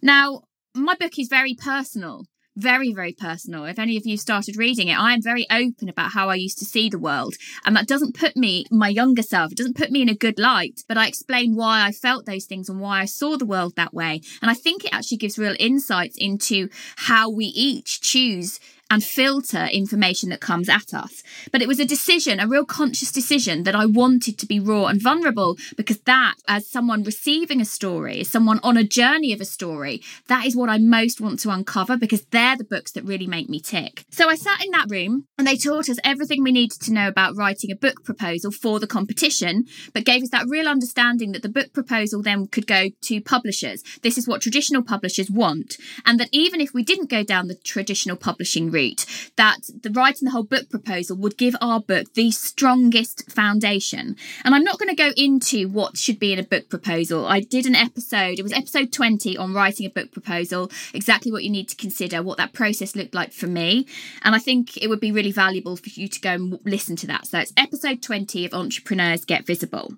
Now, 0.03 0.43
my 0.75 0.95
book 0.95 1.19
is 1.19 1.29
very 1.29 1.55
personal 1.55 2.27
very, 2.59 2.93
very 2.93 3.13
personal. 3.13 3.65
If 3.65 3.79
any 3.79 3.97
of 3.97 4.05
you 4.05 4.17
started 4.17 4.57
reading 4.57 4.89
it, 4.89 4.99
I 4.99 5.15
am 5.15 5.23
very 5.23 5.47
open 5.51 5.89
about 5.89 6.13
how 6.13 6.29
I 6.29 6.35
used 6.35 6.59
to 6.59 6.65
see 6.65 6.89
the 6.91 6.99
world. 6.99 7.35
And 7.65 7.77
that 7.77 7.87
doesn't 7.87 8.19
put 8.19 8.37
me, 8.37 8.67
my 8.71 8.89
younger 8.89 9.23
self, 9.23 9.53
it 9.53 9.59
doesn't 9.59 9.77
put 9.77 9.91
me 9.91 10.03
in 10.03 10.09
a 10.09 10.15
good 10.15 10.39
light, 10.39 10.83
but 10.89 10.99
I 10.99 11.07
explain 11.07 11.55
why 11.55 11.87
I 11.87 11.93
felt 11.93 12.27
those 12.27 12.47
things 12.47 12.69
and 12.69 12.81
why 12.81 13.01
I 13.01 13.05
saw 13.05 13.37
the 13.37 13.47
world 13.47 13.77
that 13.77 13.95
way. 13.95 14.21
And 14.43 14.51
I 14.51 14.55
think 14.55 14.85
it 14.85 14.93
actually 14.93 15.19
gives 15.19 15.39
real 15.39 15.55
insights 15.61 16.17
into 16.19 16.69
how 16.97 17.31
we 17.31 17.47
each 17.47 18.01
choose 18.01 18.59
and 18.91 19.05
filter 19.05 19.67
information 19.67 20.31
that 20.31 20.41
comes 20.41 20.69
at 20.69 20.95
us. 20.95 21.23
But 21.53 21.63
it 21.63 21.69
was 21.69 21.79
a 21.79 21.85
decision, 21.85 22.41
a 22.41 22.49
real 22.49 22.65
conscious 22.65 23.13
decision 23.13 23.65
that 23.65 23.75
I 23.75 23.87
wanted 23.87 24.39
to 24.39 24.47
be 24.47 24.61
raw 24.61 24.87
and 24.87 25.01
vulnerable 25.01 25.57
because 25.77 25.99
that, 26.01 26.35
as 26.47 26.67
someone 26.67 27.03
receiving 27.03 27.61
a 27.61 27.67
story, 27.67 28.21
as 28.21 28.31
someone 28.31 28.61
on 28.63 28.77
a 28.77 28.85
journey 28.85 29.33
of 29.33 29.41
a 29.41 29.45
story, 29.45 30.03
that 30.29 30.47
is 30.47 30.57
what 30.57 30.71
I 30.71 30.79
most 30.79 31.21
want 31.21 31.39
to 31.41 31.51
uncover 31.51 31.97
because 31.97 32.25
they're 32.27 32.57
the 32.57 32.65
books 32.65 32.93
that 32.93 33.05
really 33.05 33.27
make 33.27 33.49
me 33.49 33.61
tick. 33.61 34.05
So 34.11 34.29
I 34.29 34.37
sat 34.37 34.65
in 34.65 34.71
that 34.71 34.91
room 34.91 35.27
and 35.37 35.47
they 35.47 35.57
taught 35.57 35.89
us 35.89 35.99
everything 36.03 36.43
we 36.43 36.53
needed 36.53 36.81
to 36.81 36.93
know 36.93 37.09
about 37.09 37.37
writing 37.37 37.71
a 37.71 37.77
book 37.77 38.05
proposal 38.05 38.51
for 38.51 38.81
the 38.81 38.87
competition, 38.87 39.65
but 39.93 40.05
gave 40.05 40.23
us 40.23 40.31
that 40.31 40.47
real 40.49 40.67
understanding 40.67 41.33
that 41.33 41.43
the 41.43 41.49
book 41.49 41.73
proposal 41.75 42.23
then 42.23 42.47
could 42.47 42.67
go 42.67 42.89
to 43.03 43.21
publishers. 43.21 43.83
This 44.03 44.17
is 44.17 44.27
what 44.27 44.41
traditional 44.41 44.83
publishers 44.83 45.31
want. 45.31 45.77
And 46.07 46.19
that 46.19 46.29
even 46.33 46.61
if 46.61 46.73
we 46.73 46.83
didn't 46.83 47.11
go 47.11 47.23
down 47.23 47.49
the 47.49 47.55
traditional 47.55 48.17
publishing 48.17 48.71
route, 48.71 48.78
route 48.79 49.05
that 49.37 49.59
the 49.83 49.91
writing 49.91 50.27
the 50.27 50.33
whole 50.33 50.45
book 50.45 50.71
proposal 50.71 51.17
would 51.17 51.37
give 51.37 51.57
our 51.61 51.81
book 51.81 52.15
the 52.15 52.31
strongest 52.31 53.31
foundation. 53.31 54.17
And 54.45 54.55
I'm 54.55 54.65
not 54.65 54.79
going 54.79 54.95
to 54.95 55.03
go 55.07 55.11
into 55.17 55.69
what 55.69 55.97
should 55.97 56.19
be 56.19 56.33
in 56.33 56.39
a 56.39 56.45
book 56.55 56.69
proposal. 56.69 57.27
I 57.27 57.41
did 57.41 57.67
an 57.67 57.75
episode, 57.75 58.39
it 58.39 58.43
was 58.43 58.53
episode 58.53 58.93
20 58.93 59.37
on 59.37 59.55
writing 59.55 59.87
a 59.87 59.91
book 59.91 60.13
proposal, 60.13 60.71
exactly 60.95 61.33
what 61.33 61.45
you 61.45 61.51
need 61.51 61.69
to 61.69 61.77
consider, 61.77 62.23
what 62.23 62.39
that 62.39 62.53
process 62.53 62.95
looked 62.95 63.15
like 63.15 63.33
for 63.33 63.47
me. 63.47 63.87
And 64.23 64.35
I 64.35 64.39
think 64.39 64.77
it 64.77 64.89
would 64.89 65.01
be 65.01 65.13
really 65.13 65.33
valuable 65.33 65.77
for 65.77 65.91
you 65.91 66.09
to 66.09 66.21
go 66.21 66.31
and 66.31 66.59
listen 66.65 66.97
to 66.97 67.07
that. 67.09 67.27
So 67.27 67.39
it's 67.39 67.53
episode 67.57 68.03
20 68.03 68.47
of 68.47 68.55
Entrepreneurs 68.55 69.25
Get 69.25 69.47
Visible. 69.47 69.95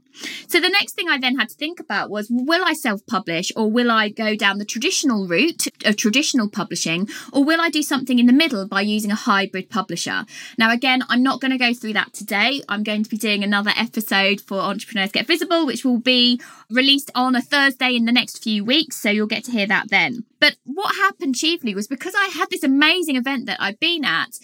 So 0.49 0.61
the 0.61 0.69
next 0.69 0.95
thing 0.95 1.09
I 1.09 1.19
then 1.19 1.39
had 1.39 1.49
to 1.51 1.55
think 1.55 1.81
about 1.81 2.11
was 2.11 2.29
will 2.31 2.65
I 2.65 2.75
self 2.75 3.07
publish 3.07 3.53
or 3.57 3.71
will 3.71 3.91
I 3.91 4.09
go 4.09 4.35
down 4.35 4.59
the 4.59 4.65
traditional 4.65 5.27
route 5.27 5.67
of 5.85 5.97
traditional 5.97 6.49
publishing 6.49 7.09
or 7.33 7.45
will 7.45 7.61
I 7.61 7.71
do 7.71 7.83
something 7.83 8.19
in 8.19 8.27
the 8.27 8.33
middle 8.33 8.61
by 8.71 8.81
using 8.81 9.11
a 9.11 9.17
hybrid 9.17 9.69
publisher. 9.69 10.25
Now, 10.57 10.73
again, 10.73 11.03
I'm 11.09 11.23
not 11.23 11.41
going 11.41 11.51
to 11.51 11.59
go 11.59 11.75
through 11.75 11.93
that 11.95 12.15
today. 12.15 12.63
I'm 12.69 12.83
going 12.83 13.03
to 13.03 13.11
be 13.11 13.19
doing 13.19 13.45
another 13.45 13.73
episode 13.77 14.41
for 14.41 14.61
Entrepreneurs 14.61 15.13
Get 15.13 15.27
Visible, 15.27 15.67
which 15.67 15.85
will 15.85 15.99
be 15.99 16.41
released 16.71 17.11
on 17.15 17.37
a 17.37 17.43
Thursday 17.43 17.95
in 17.95 18.07
the 18.07 18.13
next 18.13 18.43
few 18.43 18.65
weeks. 18.65 18.97
So 18.97 19.11
you'll 19.11 19.27
get 19.27 19.45
to 19.45 19.53
hear 19.53 19.67
that 19.67 19.91
then. 19.91 20.25
But 20.41 20.57
what 20.65 20.95
happened 20.97 21.35
chiefly 21.35 21.75
was 21.75 21.87
because 21.87 22.15
I 22.17 22.31
had 22.33 22.49
this 22.51 22.63
amazing 22.63 23.17
event 23.17 23.47
that 23.47 23.61
I'd 23.61 23.79
been 23.79 24.05
at 24.05 24.39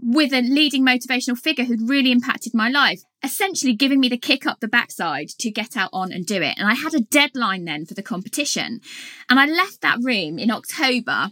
with 0.00 0.32
a 0.32 0.42
leading 0.42 0.86
motivational 0.86 1.38
figure 1.38 1.64
who'd 1.64 1.88
really 1.88 2.12
impacted 2.12 2.54
my 2.54 2.68
life, 2.68 3.02
essentially 3.22 3.74
giving 3.74 4.00
me 4.00 4.08
the 4.08 4.16
kick 4.16 4.46
up 4.46 4.60
the 4.60 4.68
backside 4.68 5.28
to 5.28 5.50
get 5.50 5.76
out 5.76 5.90
on 5.92 6.12
and 6.12 6.26
do 6.26 6.42
it. 6.42 6.54
And 6.58 6.68
I 6.68 6.74
had 6.74 6.94
a 6.94 7.00
deadline 7.00 7.64
then 7.64 7.86
for 7.86 7.94
the 7.94 8.02
competition. 8.02 8.80
And 9.28 9.38
I 9.38 9.46
left 9.46 9.80
that 9.82 9.98
room 10.02 10.38
in 10.38 10.50
October 10.50 11.30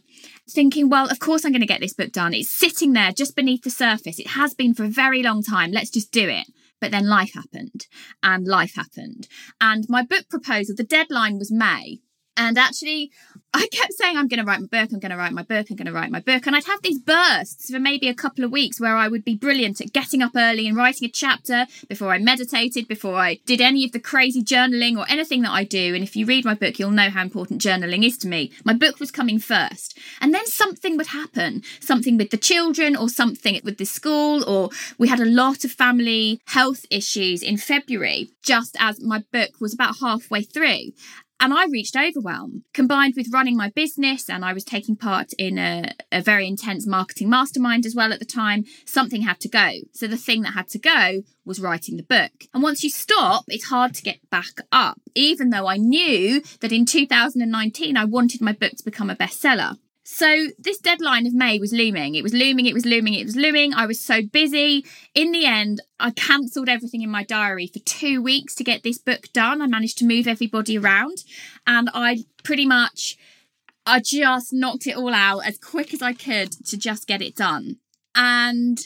thinking, 0.48 0.88
well, 0.88 1.10
of 1.10 1.18
course 1.18 1.44
I'm 1.44 1.52
going 1.52 1.60
to 1.60 1.66
get 1.66 1.80
this 1.80 1.94
book 1.94 2.12
done. 2.12 2.34
It's 2.34 2.50
sitting 2.50 2.92
there 2.92 3.12
just 3.12 3.36
beneath 3.36 3.62
the 3.62 3.70
surface. 3.70 4.18
It 4.18 4.28
has 4.28 4.54
been 4.54 4.74
for 4.74 4.84
a 4.84 4.88
very 4.88 5.22
long 5.22 5.42
time. 5.42 5.72
Let's 5.72 5.90
just 5.90 6.12
do 6.12 6.28
it. 6.28 6.46
But 6.80 6.92
then 6.92 7.08
life 7.08 7.34
happened 7.34 7.86
and 8.22 8.46
life 8.46 8.74
happened. 8.74 9.26
And 9.60 9.84
my 9.88 10.02
book 10.02 10.28
proposal, 10.28 10.76
the 10.76 10.84
deadline 10.84 11.38
was 11.38 11.50
May. 11.50 12.00
And 12.38 12.56
actually, 12.56 13.10
I 13.52 13.66
kept 13.72 13.94
saying, 13.94 14.16
I'm 14.16 14.28
going 14.28 14.38
to 14.38 14.44
write 14.44 14.60
my 14.60 14.66
book, 14.66 14.92
I'm 14.92 15.00
going 15.00 15.10
to 15.10 15.16
write 15.16 15.32
my 15.32 15.42
book, 15.42 15.66
I'm 15.70 15.76
going 15.76 15.86
to 15.86 15.92
write 15.92 16.10
my 16.10 16.20
book. 16.20 16.46
And 16.46 16.54
I'd 16.54 16.66
have 16.66 16.82
these 16.82 17.00
bursts 17.00 17.70
for 17.70 17.80
maybe 17.80 18.08
a 18.08 18.14
couple 18.14 18.44
of 18.44 18.52
weeks 18.52 18.80
where 18.80 18.94
I 18.94 19.08
would 19.08 19.24
be 19.24 19.34
brilliant 19.34 19.80
at 19.80 19.92
getting 19.92 20.22
up 20.22 20.32
early 20.36 20.68
and 20.68 20.76
writing 20.76 21.08
a 21.08 21.10
chapter 21.10 21.66
before 21.88 22.12
I 22.12 22.18
meditated, 22.18 22.86
before 22.86 23.16
I 23.16 23.40
did 23.46 23.60
any 23.60 23.84
of 23.84 23.92
the 23.92 24.00
crazy 24.00 24.42
journaling 24.42 24.98
or 24.98 25.06
anything 25.08 25.42
that 25.42 25.50
I 25.50 25.64
do. 25.64 25.94
And 25.94 26.04
if 26.04 26.14
you 26.14 26.26
read 26.26 26.44
my 26.44 26.54
book, 26.54 26.78
you'll 26.78 26.90
know 26.90 27.10
how 27.10 27.22
important 27.22 27.60
journaling 27.60 28.06
is 28.06 28.16
to 28.18 28.28
me. 28.28 28.52
My 28.64 28.74
book 28.74 29.00
was 29.00 29.10
coming 29.10 29.38
first. 29.38 29.98
And 30.20 30.32
then 30.32 30.46
something 30.46 30.96
would 30.96 31.08
happen 31.08 31.62
something 31.80 32.16
with 32.18 32.30
the 32.30 32.36
children 32.36 32.94
or 32.94 33.08
something 33.08 33.58
with 33.64 33.78
the 33.78 33.86
school, 33.86 34.44
or 34.48 34.70
we 34.98 35.08
had 35.08 35.20
a 35.20 35.24
lot 35.24 35.64
of 35.64 35.72
family 35.72 36.40
health 36.46 36.84
issues 36.90 37.42
in 37.42 37.56
February, 37.56 38.28
just 38.42 38.76
as 38.78 39.02
my 39.02 39.24
book 39.32 39.60
was 39.60 39.74
about 39.74 39.96
halfway 40.00 40.42
through. 40.42 40.92
And 41.40 41.54
I 41.54 41.66
reached 41.66 41.96
overwhelm 41.96 42.64
combined 42.74 43.14
with 43.16 43.32
running 43.32 43.56
my 43.56 43.70
business, 43.70 44.28
and 44.28 44.44
I 44.44 44.52
was 44.52 44.64
taking 44.64 44.96
part 44.96 45.32
in 45.38 45.56
a, 45.56 45.92
a, 46.10 46.20
very 46.20 46.48
intense 46.48 46.86
marketing 46.86 47.30
mastermind 47.30 47.86
as 47.86 47.94
well 47.94 48.12
at 48.12 48.18
the 48.18 48.24
time. 48.24 48.64
Something 48.84 49.22
had 49.22 49.38
to 49.40 49.48
go. 49.48 49.70
So 49.92 50.08
the 50.08 50.16
thing 50.16 50.42
that 50.42 50.54
had 50.54 50.68
to 50.70 50.78
go 50.78 51.22
was 51.44 51.60
writing 51.60 51.96
the 51.96 52.02
book. 52.02 52.32
And 52.52 52.62
once 52.62 52.82
you 52.82 52.90
stop, 52.90 53.44
it's 53.46 53.66
hard 53.66 53.94
to 53.94 54.02
get 54.02 54.18
back 54.30 54.60
up, 54.72 55.00
even 55.14 55.50
though 55.50 55.68
I 55.68 55.76
knew 55.76 56.42
that 56.60 56.72
in 56.72 56.84
2019 56.84 57.96
I 57.96 58.04
wanted 58.04 58.40
my 58.40 58.52
book 58.52 58.72
to 58.72 58.84
become 58.84 59.08
a 59.08 59.16
bestseller. 59.16 59.76
So 60.10 60.46
this 60.58 60.78
deadline 60.78 61.26
of 61.26 61.34
May 61.34 61.58
was 61.58 61.70
looming. 61.70 62.14
It 62.14 62.22
was 62.22 62.32
looming, 62.32 62.64
it 62.64 62.72
was 62.72 62.86
looming, 62.86 63.12
it 63.12 63.26
was 63.26 63.36
looming. 63.36 63.74
I 63.74 63.84
was 63.84 64.00
so 64.00 64.22
busy. 64.22 64.86
In 65.14 65.32
the 65.32 65.44
end, 65.44 65.82
I 66.00 66.12
cancelled 66.12 66.70
everything 66.70 67.02
in 67.02 67.10
my 67.10 67.24
diary 67.24 67.66
for 67.66 67.78
two 67.80 68.22
weeks 68.22 68.54
to 68.54 68.64
get 68.64 68.82
this 68.82 68.96
book 68.96 69.30
done. 69.34 69.60
I 69.60 69.66
managed 69.66 69.98
to 69.98 70.06
move 70.06 70.26
everybody 70.26 70.78
around 70.78 71.24
and 71.66 71.90
I 71.92 72.24
pretty 72.42 72.64
much 72.64 73.18
I 73.84 74.00
just 74.00 74.50
knocked 74.50 74.86
it 74.86 74.96
all 74.96 75.12
out 75.12 75.46
as 75.46 75.58
quick 75.58 75.92
as 75.92 76.00
I 76.00 76.14
could 76.14 76.52
to 76.68 76.78
just 76.78 77.06
get 77.06 77.20
it 77.20 77.36
done. 77.36 77.76
And 78.14 78.78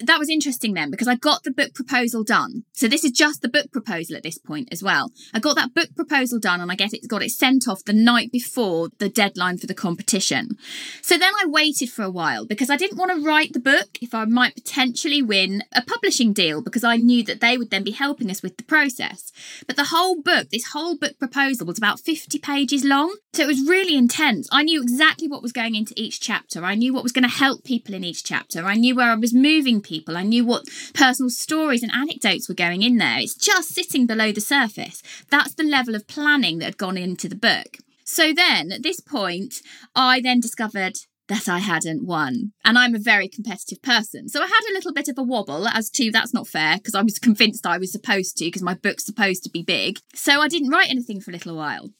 that 0.00 0.18
was 0.18 0.28
interesting 0.28 0.74
then 0.74 0.90
because 0.90 1.08
I 1.08 1.16
got 1.16 1.42
the 1.42 1.50
book 1.50 1.74
proposal 1.74 2.22
done. 2.22 2.64
So 2.72 2.88
this 2.88 3.04
is 3.04 3.10
just 3.10 3.42
the 3.42 3.48
book 3.48 3.72
proposal 3.72 4.16
at 4.16 4.22
this 4.22 4.38
point 4.38 4.68
as 4.70 4.82
well. 4.82 5.12
I 5.34 5.40
got 5.40 5.56
that 5.56 5.74
book 5.74 5.88
proposal 5.96 6.38
done 6.38 6.60
and 6.60 6.70
I 6.70 6.74
get 6.74 6.92
it's 6.92 7.06
got 7.06 7.22
it 7.22 7.30
sent 7.30 7.68
off 7.68 7.84
the 7.84 7.92
night 7.92 8.30
before 8.30 8.88
the 8.98 9.08
deadline 9.08 9.58
for 9.58 9.66
the 9.66 9.74
competition. 9.74 10.56
So 11.02 11.18
then 11.18 11.32
I 11.40 11.46
waited 11.46 11.90
for 11.90 12.02
a 12.02 12.10
while 12.10 12.46
because 12.46 12.70
I 12.70 12.76
didn't 12.76 12.98
want 12.98 13.10
to 13.12 13.26
write 13.26 13.52
the 13.52 13.60
book 13.60 13.98
if 14.00 14.14
I 14.14 14.24
might 14.24 14.54
potentially 14.54 15.22
win 15.22 15.64
a 15.72 15.82
publishing 15.82 16.32
deal 16.32 16.62
because 16.62 16.84
I 16.84 16.96
knew 16.96 17.24
that 17.24 17.40
they 17.40 17.58
would 17.58 17.70
then 17.70 17.84
be 17.84 17.90
helping 17.90 18.30
us 18.30 18.42
with 18.42 18.56
the 18.56 18.64
process. 18.64 19.32
But 19.66 19.76
the 19.76 19.86
whole 19.86 20.20
book, 20.22 20.50
this 20.50 20.72
whole 20.72 20.96
book 20.96 21.18
proposal 21.18 21.66
was 21.66 21.78
about 21.78 22.00
50 22.00 22.38
pages 22.38 22.84
long. 22.84 23.16
So 23.32 23.42
it 23.42 23.48
was 23.48 23.68
really 23.68 23.96
intense. 23.96 24.48
I 24.50 24.62
knew 24.62 24.80
exactly 24.82 25.28
what 25.28 25.42
was 25.42 25.52
going 25.52 25.74
into 25.74 25.94
each 25.96 26.20
chapter. 26.20 26.64
I 26.64 26.74
knew 26.74 26.94
what 26.94 27.02
was 27.02 27.12
going 27.12 27.28
to 27.28 27.28
help 27.28 27.64
people 27.64 27.94
in 27.94 28.04
each 28.04 28.24
chapter. 28.24 28.64
I 28.64 28.74
knew 28.74 28.94
where 28.94 29.10
I 29.10 29.14
was 29.14 29.34
moving 29.34 29.80
people. 29.88 30.16
I 30.16 30.22
knew 30.22 30.44
what 30.44 30.68
personal 30.94 31.30
stories 31.30 31.82
and 31.82 31.92
anecdotes 31.92 32.48
were 32.48 32.54
going 32.54 32.82
in 32.82 32.98
there. 32.98 33.18
It's 33.18 33.34
just 33.34 33.74
sitting 33.74 34.06
below 34.06 34.32
the 34.32 34.40
surface. 34.40 35.02
That's 35.30 35.54
the 35.54 35.64
level 35.64 35.94
of 35.94 36.06
planning 36.06 36.58
that 36.58 36.66
had 36.66 36.76
gone 36.78 36.98
into 36.98 37.28
the 37.28 37.36
book. 37.36 37.78
So 38.04 38.32
then, 38.32 38.72
at 38.72 38.82
this 38.82 39.00
point, 39.00 39.60
I 39.94 40.20
then 40.20 40.40
discovered 40.40 40.98
that 41.28 41.48
I 41.48 41.58
hadn't 41.58 42.06
won. 42.06 42.52
And 42.64 42.78
I'm 42.78 42.94
a 42.94 42.98
very 42.98 43.28
competitive 43.28 43.82
person. 43.82 44.28
So 44.28 44.40
I 44.42 44.46
had 44.46 44.70
a 44.70 44.72
little 44.72 44.92
bit 44.92 45.08
of 45.08 45.18
a 45.18 45.22
wobble 45.22 45.68
as 45.68 45.90
to 45.90 46.10
that's 46.10 46.34
not 46.34 46.48
fair 46.48 46.78
because 46.78 46.94
I 46.94 47.02
was 47.02 47.18
convinced 47.18 47.66
I 47.66 47.78
was 47.78 47.92
supposed 47.92 48.36
to 48.38 48.46
because 48.46 48.62
my 48.62 48.74
book's 48.74 49.04
supposed 49.04 49.44
to 49.44 49.50
be 49.50 49.62
big. 49.62 49.98
So 50.14 50.40
I 50.40 50.48
didn't 50.48 50.70
write 50.70 50.90
anything 50.90 51.20
for 51.20 51.30
a 51.30 51.34
little 51.34 51.54
while. 51.54 51.90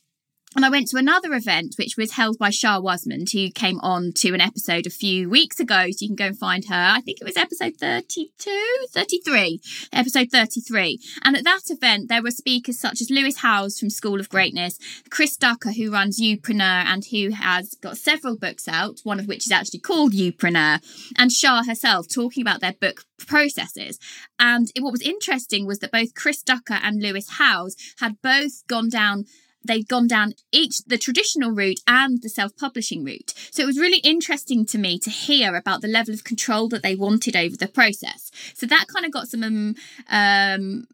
And 0.57 0.65
I 0.65 0.71
went 0.71 0.89
to 0.89 0.97
another 0.97 1.35
event, 1.35 1.75
which 1.77 1.99
was 1.99 2.13
held 2.13 2.39
by 2.39 2.49
Shaa 2.49 2.81
Wasmund, 2.81 3.33
who 3.33 3.51
came 3.51 3.79
on 3.81 4.13
to 4.17 4.33
an 4.33 4.41
episode 4.41 4.87
a 4.87 4.91
few 4.91 5.29
weeks 5.29 5.61
ago. 5.61 5.89
So 5.91 5.99
you 6.01 6.09
can 6.09 6.17
go 6.17 6.25
and 6.29 6.39
find 6.39 6.65
her. 6.69 6.93
I 6.95 7.03
think 7.03 7.21
it 7.21 7.25
was 7.25 7.37
episode 7.37 7.77
32, 7.77 8.87
33, 8.91 9.61
episode 9.93 10.29
33. 10.33 11.01
And 11.23 11.37
at 11.37 11.45
that 11.45 11.65
event, 11.69 12.09
there 12.09 12.23
were 12.23 12.31
speakers 12.31 12.81
such 12.81 13.03
as 13.03 13.11
Lewis 13.11 13.39
Howes 13.39 13.79
from 13.79 13.91
School 13.91 14.21
of 14.21 14.31
Greatness, 14.31 14.79
Chris 15.11 15.37
Ducker, 15.37 15.73
who 15.73 15.93
runs 15.93 16.19
Youpreneur 16.19 16.85
and 16.87 17.05
who 17.05 17.31
has 17.31 17.75
got 17.83 17.99
several 17.99 18.37
books 18.39 18.67
out, 18.67 19.01
one 19.05 19.21
of 19.21 19.29
which 19.29 19.47
is 19.47 19.53
actually 19.53 19.81
called 19.81 20.15
Youpreneur, 20.15 20.81
and 21.19 21.31
Shaa 21.31 21.67
herself 21.67 22.07
talking 22.09 22.41
about 22.41 22.63
their 22.63 22.73
book 22.73 23.05
processes. 23.19 23.99
And 24.39 24.73
what 24.81 24.93
was 24.93 25.03
interesting 25.03 25.67
was 25.67 25.81
that 25.81 25.93
both 25.93 26.15
Chris 26.15 26.43
Ducker 26.43 26.79
and 26.83 27.03
Lewis 27.03 27.33
Howes 27.33 27.77
had 28.01 28.23
both 28.23 28.67
gone 28.67 28.89
down 28.89 29.27
they'd 29.65 29.89
gone 29.89 30.07
down 30.07 30.35
each 30.53 30.85
the 30.87 30.99
traditional 30.99 31.51
route 31.51 31.81
and 31.87 32.23
the 32.23 32.29
self-publishing 32.29 33.05
route. 33.05 33.35
So 33.51 33.63
it 33.63 33.67
was 33.67 33.79
really 33.79 33.99
interesting 33.99 34.65
to 34.67 34.79
me 34.79 34.99
to 35.01 35.11
hear 35.11 35.55
about 35.55 35.81
the 35.81 35.89
level 35.89 36.15
of 36.15 36.25
control 36.25 36.69
that 36.69 36.83
they 36.83 36.95
wanted 36.95 37.37
over 37.37 37.57
the 37.57 37.69
process. 37.69 38.31
So 38.55 38.67
that 38.67 38.87
kind 38.89 39.05
of 39.05 39.13
got 39.13 39.29
some 39.29 39.43
um, 39.43 39.75
um 40.09 40.87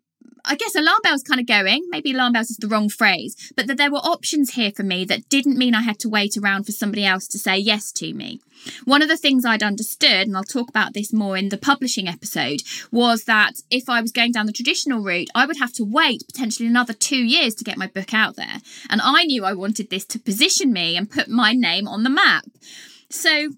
I 0.47 0.57
guess 0.57 0.75
alarm 0.75 0.99
bells 1.03 1.23
kind 1.23 1.41
of 1.41 1.47
going. 1.47 1.85
Maybe 1.89 2.13
alarm 2.13 2.35
bells 2.35 2.51
is 2.51 2.59
the 2.59 2.69
wrong 2.69 2.91
phrase, 2.91 3.35
but 3.57 3.67
that 3.67 3.79
there 3.79 3.91
were 3.91 3.99
options 3.99 4.51
here 4.55 4.71
for 4.71 4.83
me 4.83 5.05
that 5.07 5.29
didn't 5.31 5.57
mean 5.57 5.75
I 5.75 5.83
had 5.83 5.99
to 6.01 6.09
wait 6.09 6.37
around 6.37 6.65
for 6.65 6.73
somebody 6.73 7.05
else 7.05 7.27
to 7.29 7.39
say 7.39 7.57
yes 7.57 7.91
to 7.93 8.13
me. 8.13 8.41
One 8.85 9.03
of 9.03 9.09
the 9.09 9.17
things 9.17 9.45
I'd 9.45 9.63
understood, 9.63 10.27
and 10.27 10.37
I'll 10.37 10.45
talk 10.45 10.69
about 10.69 10.93
this 10.93 11.13
more 11.13 11.37
in 11.37 11.49
the 11.49 11.57
publishing 11.57 12.09
episode, 12.09 12.63
was 12.91 13.25
that 13.25 13.55
if 13.71 13.89
I 13.89 14.01
was 14.03 14.13
going 14.13 14.33
down 14.33 14.47
the 14.47 14.53
traditional 14.53 15.03
route, 15.03 15.31
I 15.35 15.47
would 15.47 15.59
have 15.59 15.73
to 15.75 15.85
wait 15.85 16.25
potentially 16.27 16.69
another 16.69 16.93
two 16.93 17.25
years 17.25 17.55
to 17.57 17.65
get 17.65 17.79
my 17.79 17.87
book 17.87 18.13
out 18.13 18.37
there. 18.37 18.59
And 18.91 19.01
I 19.03 19.25
knew 19.25 19.45
I 19.45 19.55
wanted 19.55 19.89
this 19.89 20.05
to 20.07 20.19
position 20.19 20.73
me 20.73 20.97
and 20.97 21.11
put 21.11 21.29
my 21.29 21.53
name 21.53 21.89
on 21.89 22.05
the 22.05 22.11
map. 22.11 22.45
So 23.11 23.51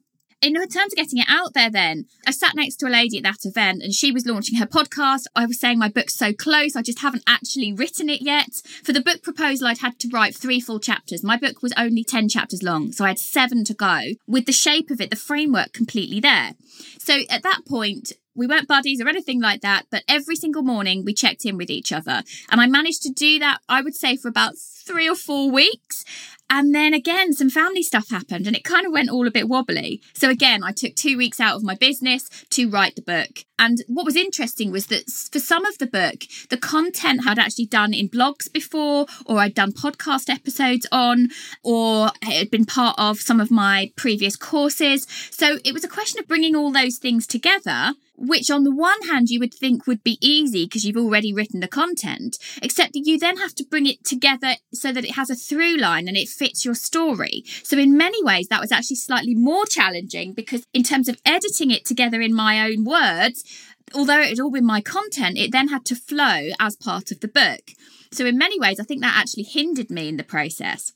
in 0.42 0.54
terms 0.54 0.92
of 0.92 0.96
getting 0.96 1.18
it 1.18 1.26
out 1.28 1.54
there, 1.54 1.70
then 1.70 2.06
I 2.26 2.30
sat 2.30 2.54
next 2.54 2.76
to 2.76 2.86
a 2.86 2.90
lady 2.90 3.18
at 3.18 3.24
that 3.24 3.44
event 3.44 3.82
and 3.82 3.92
she 3.92 4.12
was 4.12 4.26
launching 4.26 4.58
her 4.58 4.66
podcast. 4.66 5.24
I 5.34 5.46
was 5.46 5.58
saying 5.58 5.78
my 5.78 5.88
book's 5.88 6.16
so 6.16 6.32
close, 6.32 6.76
I 6.76 6.82
just 6.82 7.00
haven't 7.00 7.24
actually 7.26 7.72
written 7.72 8.08
it 8.08 8.22
yet. 8.22 8.50
For 8.84 8.92
the 8.92 9.00
book 9.00 9.22
proposal, 9.22 9.68
I'd 9.68 9.78
had 9.78 9.98
to 10.00 10.08
write 10.12 10.34
three 10.34 10.60
full 10.60 10.80
chapters. 10.80 11.24
My 11.24 11.36
book 11.36 11.62
was 11.62 11.72
only 11.76 12.04
10 12.04 12.28
chapters 12.28 12.62
long, 12.62 12.92
so 12.92 13.04
I 13.04 13.08
had 13.08 13.18
seven 13.18 13.64
to 13.64 13.74
go 13.74 14.00
with 14.26 14.46
the 14.46 14.52
shape 14.52 14.90
of 14.90 15.00
it, 15.00 15.10
the 15.10 15.16
framework 15.16 15.72
completely 15.72 16.20
there. 16.20 16.54
So 16.98 17.20
at 17.30 17.42
that 17.42 17.62
point, 17.66 18.12
we 18.36 18.46
weren't 18.46 18.68
buddies 18.68 19.00
or 19.00 19.08
anything 19.08 19.40
like 19.40 19.62
that, 19.62 19.86
but 19.90 20.04
every 20.06 20.36
single 20.36 20.62
morning 20.62 21.04
we 21.04 21.14
checked 21.14 21.44
in 21.44 21.56
with 21.56 21.70
each 21.70 21.90
other. 21.90 22.22
And 22.50 22.60
I 22.60 22.66
managed 22.66 23.02
to 23.02 23.10
do 23.10 23.38
that, 23.38 23.60
I 23.68 23.80
would 23.80 23.94
say, 23.94 24.16
for 24.16 24.28
about 24.28 24.58
three 24.58 25.08
or 25.08 25.16
four 25.16 25.50
weeks. 25.50 26.04
And 26.48 26.74
then 26.74 26.94
again, 26.94 27.32
some 27.32 27.50
family 27.50 27.82
stuff 27.82 28.10
happened 28.10 28.46
and 28.46 28.54
it 28.54 28.64
kind 28.64 28.86
of 28.86 28.92
went 28.92 29.10
all 29.10 29.26
a 29.26 29.32
bit 29.32 29.48
wobbly. 29.48 30.00
So 30.14 30.30
again, 30.30 30.62
I 30.62 30.72
took 30.72 30.94
two 30.94 31.16
weeks 31.16 31.40
out 31.40 31.56
of 31.56 31.64
my 31.64 31.74
business 31.74 32.28
to 32.50 32.70
write 32.70 32.94
the 32.94 33.02
book. 33.02 33.44
And 33.58 33.78
what 33.88 34.04
was 34.04 34.16
interesting 34.16 34.70
was 34.70 34.86
that 34.86 35.10
for 35.10 35.40
some 35.40 35.64
of 35.64 35.78
the 35.78 35.86
book, 35.86 36.24
the 36.50 36.56
content 36.56 37.24
had 37.24 37.38
actually 37.38 37.66
done 37.66 37.92
in 37.92 38.08
blogs 38.08 38.52
before, 38.52 39.06
or 39.24 39.38
I'd 39.38 39.54
done 39.54 39.72
podcast 39.72 40.28
episodes 40.28 40.86
on, 40.92 41.30
or 41.64 42.10
it 42.22 42.38
had 42.38 42.50
been 42.50 42.66
part 42.66 42.96
of 42.98 43.18
some 43.18 43.40
of 43.40 43.50
my 43.50 43.90
previous 43.96 44.36
courses. 44.36 45.06
So 45.30 45.58
it 45.64 45.72
was 45.72 45.84
a 45.84 45.88
question 45.88 46.20
of 46.20 46.28
bringing 46.28 46.54
all 46.54 46.70
those 46.70 46.98
things 46.98 47.26
together 47.26 47.94
which 48.16 48.50
on 48.50 48.64
the 48.64 48.74
one 48.74 49.02
hand 49.02 49.28
you 49.28 49.40
would 49.40 49.54
think 49.54 49.86
would 49.86 50.02
be 50.02 50.18
easy 50.20 50.64
because 50.64 50.84
you've 50.84 50.96
already 50.96 51.32
written 51.32 51.60
the 51.60 51.68
content, 51.68 52.38
except 52.62 52.92
that 52.94 53.06
you 53.06 53.18
then 53.18 53.36
have 53.38 53.54
to 53.54 53.64
bring 53.64 53.86
it 53.86 54.04
together 54.04 54.54
so 54.72 54.92
that 54.92 55.04
it 55.04 55.14
has 55.14 55.30
a 55.30 55.34
through 55.34 55.76
line 55.76 56.08
and 56.08 56.16
it 56.16 56.28
fits 56.28 56.64
your 56.64 56.74
story. 56.74 57.44
So 57.62 57.78
in 57.78 57.96
many 57.96 58.22
ways 58.24 58.48
that 58.48 58.60
was 58.60 58.72
actually 58.72 58.96
slightly 58.96 59.34
more 59.34 59.66
challenging 59.66 60.32
because 60.32 60.64
in 60.72 60.82
terms 60.82 61.08
of 61.08 61.20
editing 61.24 61.70
it 61.70 61.84
together 61.84 62.20
in 62.20 62.34
my 62.34 62.60
own 62.60 62.84
words, 62.84 63.44
although 63.94 64.20
it 64.20 64.30
had 64.30 64.40
all 64.40 64.50
been 64.50 64.66
my 64.66 64.80
content, 64.80 65.38
it 65.38 65.52
then 65.52 65.68
had 65.68 65.84
to 65.86 65.96
flow 65.96 66.48
as 66.58 66.76
part 66.76 67.10
of 67.10 67.20
the 67.20 67.28
book. 67.28 67.70
So 68.12 68.24
in 68.26 68.38
many 68.38 68.58
ways 68.58 68.80
I 68.80 68.84
think 68.84 69.02
that 69.02 69.16
actually 69.16 69.44
hindered 69.44 69.90
me 69.90 70.08
in 70.08 70.16
the 70.16 70.24
process. 70.24 70.92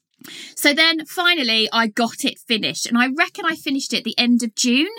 So 0.54 0.72
then 0.72 1.06
finally, 1.06 1.68
I 1.72 1.86
got 1.86 2.24
it 2.24 2.38
finished, 2.38 2.86
and 2.86 2.98
I 2.98 3.08
reckon 3.08 3.44
I 3.44 3.54
finished 3.54 3.92
it 3.92 4.04
the 4.04 4.18
end 4.18 4.42
of 4.42 4.54
June, 4.54 4.90